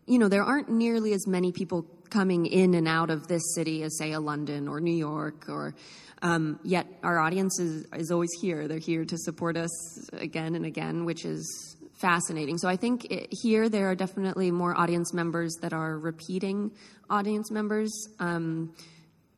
you 0.06 0.18
know, 0.18 0.28
there 0.28 0.42
aren't 0.42 0.68
nearly 0.68 1.12
as 1.12 1.26
many 1.26 1.52
people 1.52 1.86
coming 2.10 2.46
in 2.46 2.74
and 2.74 2.86
out 2.86 3.10
of 3.10 3.26
this 3.26 3.42
city 3.54 3.82
as, 3.82 3.96
say, 3.98 4.12
a 4.12 4.20
London 4.20 4.68
or 4.68 4.80
New 4.80 4.94
York 4.94 5.46
or. 5.48 5.74
Um, 6.22 6.58
yet 6.64 6.86
our 7.02 7.18
audience 7.18 7.60
is, 7.60 7.84
is 7.94 8.10
always 8.10 8.30
here. 8.40 8.68
They're 8.68 8.78
here 8.78 9.04
to 9.04 9.18
support 9.18 9.58
us 9.58 10.08
again 10.14 10.54
and 10.54 10.64
again, 10.64 11.04
which 11.04 11.26
is 11.26 11.76
fascinating. 11.92 12.56
So 12.58 12.68
I 12.68 12.76
think 12.76 13.04
it, 13.06 13.28
here 13.30 13.68
there 13.68 13.90
are 13.90 13.94
definitely 13.94 14.50
more 14.50 14.76
audience 14.76 15.12
members 15.12 15.54
that 15.60 15.74
are 15.74 15.98
repeating 15.98 16.72
audience 17.10 17.50
members. 17.50 17.92
Um, 18.18 18.74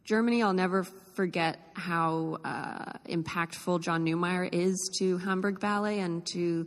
Germany, 0.05 0.43
I'll 0.43 0.53
never 0.53 0.85
forget 0.85 1.59
how 1.75 2.39
uh, 2.45 2.93
impactful 3.09 3.83
John 3.83 4.07
Neumeier 4.07 4.49
is 4.53 4.91
to 4.99 5.19
Hamburg 5.19 5.61
Ballet 5.61 6.01
and 6.01 6.25
to 6.33 6.67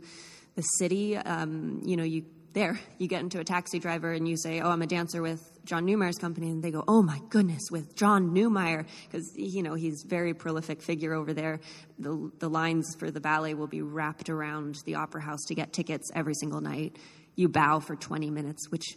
the 0.54 0.62
city. 0.62 1.16
Um, 1.16 1.80
you 1.84 1.96
know, 1.96 2.04
you 2.04 2.24
there 2.52 2.78
you 2.98 3.08
get 3.08 3.20
into 3.20 3.40
a 3.40 3.44
taxi 3.44 3.78
driver 3.78 4.12
and 4.12 4.28
you 4.28 4.36
say, 4.36 4.60
"Oh, 4.60 4.70
I'm 4.70 4.82
a 4.82 4.86
dancer 4.86 5.22
with 5.22 5.40
John 5.64 5.86
Neumeier's 5.86 6.18
company," 6.18 6.50
and 6.50 6.62
they 6.62 6.70
go, 6.70 6.84
"Oh 6.86 7.02
my 7.02 7.20
goodness, 7.30 7.70
with 7.70 7.94
John 7.96 8.34
Newmeyer," 8.34 8.86
because 9.04 9.32
you 9.36 9.62
know 9.62 9.74
he's 9.74 10.04
very 10.06 10.34
prolific 10.34 10.82
figure 10.82 11.14
over 11.14 11.32
there. 11.32 11.60
The 11.98 12.30
the 12.38 12.50
lines 12.50 12.94
for 12.98 13.10
the 13.10 13.20
ballet 13.20 13.54
will 13.54 13.66
be 13.66 13.82
wrapped 13.82 14.28
around 14.28 14.82
the 14.84 14.96
opera 14.96 15.22
house 15.22 15.44
to 15.46 15.54
get 15.54 15.72
tickets 15.72 16.10
every 16.14 16.34
single 16.34 16.60
night. 16.60 16.96
You 17.34 17.48
bow 17.48 17.80
for 17.80 17.96
20 17.96 18.30
minutes, 18.30 18.70
which, 18.70 18.96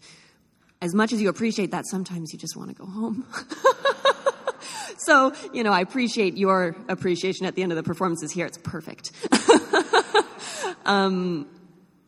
as 0.82 0.94
much 0.94 1.14
as 1.14 1.22
you 1.22 1.30
appreciate 1.30 1.72
that, 1.72 1.86
sometimes 1.88 2.34
you 2.34 2.40
just 2.40 2.58
want 2.58 2.70
to 2.70 2.76
go 2.76 2.86
home. 2.86 3.26
so, 4.98 5.34
you 5.54 5.64
know, 5.64 5.72
I 5.72 5.80
appreciate 5.80 6.36
your 6.36 6.76
appreciation 6.90 7.46
at 7.46 7.56
the 7.56 7.64
end 7.64 7.72
of 7.72 7.78
the 7.78 7.84
performances 7.84 8.34
here. 8.34 8.46
It's 8.46 8.58
perfect. 8.58 9.12
um, 10.86 11.48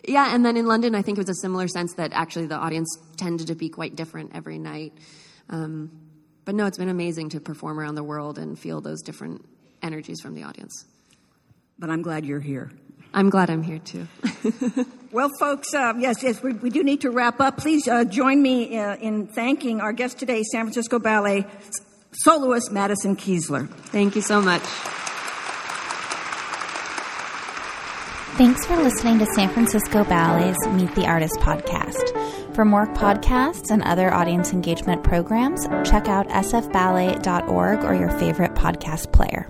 yeah, 0.08 0.34
and 0.34 0.46
then 0.46 0.58
in 0.58 0.65
London, 0.65 0.96
I 0.96 1.02
think 1.02 1.17
it 1.17 1.22
was 1.22 1.30
a 1.30 1.41
similar 1.41 1.67
sense 1.67 1.93
that 1.96 2.12
actually 2.13 2.48
the 2.48 2.56
audience 2.56 2.98
tended 3.17 3.48
to 3.48 3.56
be 3.56 3.70
quite 3.70 3.96
different 3.96 4.32
every 4.34 4.58
night. 4.58 4.93
Um, 5.50 5.91
but 6.46 6.56
no, 6.56 6.65
it's 6.65 6.78
been 6.78 6.89
amazing 6.89 7.30
to 7.30 7.39
perform 7.39 7.80
around 7.80 7.96
the 7.96 8.04
world 8.04 8.38
and 8.38 8.58
feel 8.58 8.82
those 8.82 9.02
different 9.02 9.46
energies 9.84 10.22
from 10.22 10.34
the 10.34 10.43
audience. 10.43 10.86
But 11.78 11.89
I'm 11.89 12.02
glad 12.02 12.26
you're 12.26 12.39
here. 12.39 12.72
I'm 13.13 13.30
glad 13.30 13.50
I'm 13.50 13.63
here 13.63 13.80
too. 13.80 14.08
well, 15.12 15.30
folks, 15.39 15.74
uh, 15.74 15.93
yes, 15.98 16.24
yes, 16.24 16.41
we, 16.41 16.54
we, 16.54 16.70
do 16.70 16.84
need 16.84 17.02
to 17.02 17.10
wrap 17.10 17.39
up. 17.39 17.58
Please 17.58 17.88
uh, 17.88 18.04
join 18.04 18.41
me 18.41 18.78
uh, 18.78 18.96
in 18.98 19.28
thanking 19.28 19.82
our 19.82 19.93
guest 19.93 20.20
today, 20.20 20.43
San 20.43 20.65
Francisco 20.65 21.00
Ballet 21.00 21.46
soloist 22.24 22.72
Madison 22.72 23.15
Keesler. 23.15 23.67
Thank 23.67 24.15
you 24.15 24.22
so 24.22 24.41
much. 24.41 24.63
Thanks 28.38 28.67
for 28.67 28.78
listening 28.78 29.17
to 29.17 29.26
San 29.34 29.50
Francisco 29.50 30.04
Ballet's 30.04 30.67
Meet 30.67 30.93
the 30.93 31.08
Artist 31.08 31.39
podcast. 31.39 32.54
For 32.54 32.63
more 32.63 32.86
podcasts 32.93 33.71
and 33.71 33.82
other 33.82 34.13
audience 34.13 34.54
engagement 34.54 35.04
programs, 35.04 35.65
check 35.84 36.08
out 36.08 36.28
sfballet.org 36.30 37.84
or 37.84 37.95
your 37.95 38.12
favorite 38.19 38.54
podcast 38.54 39.12
player. 39.12 39.50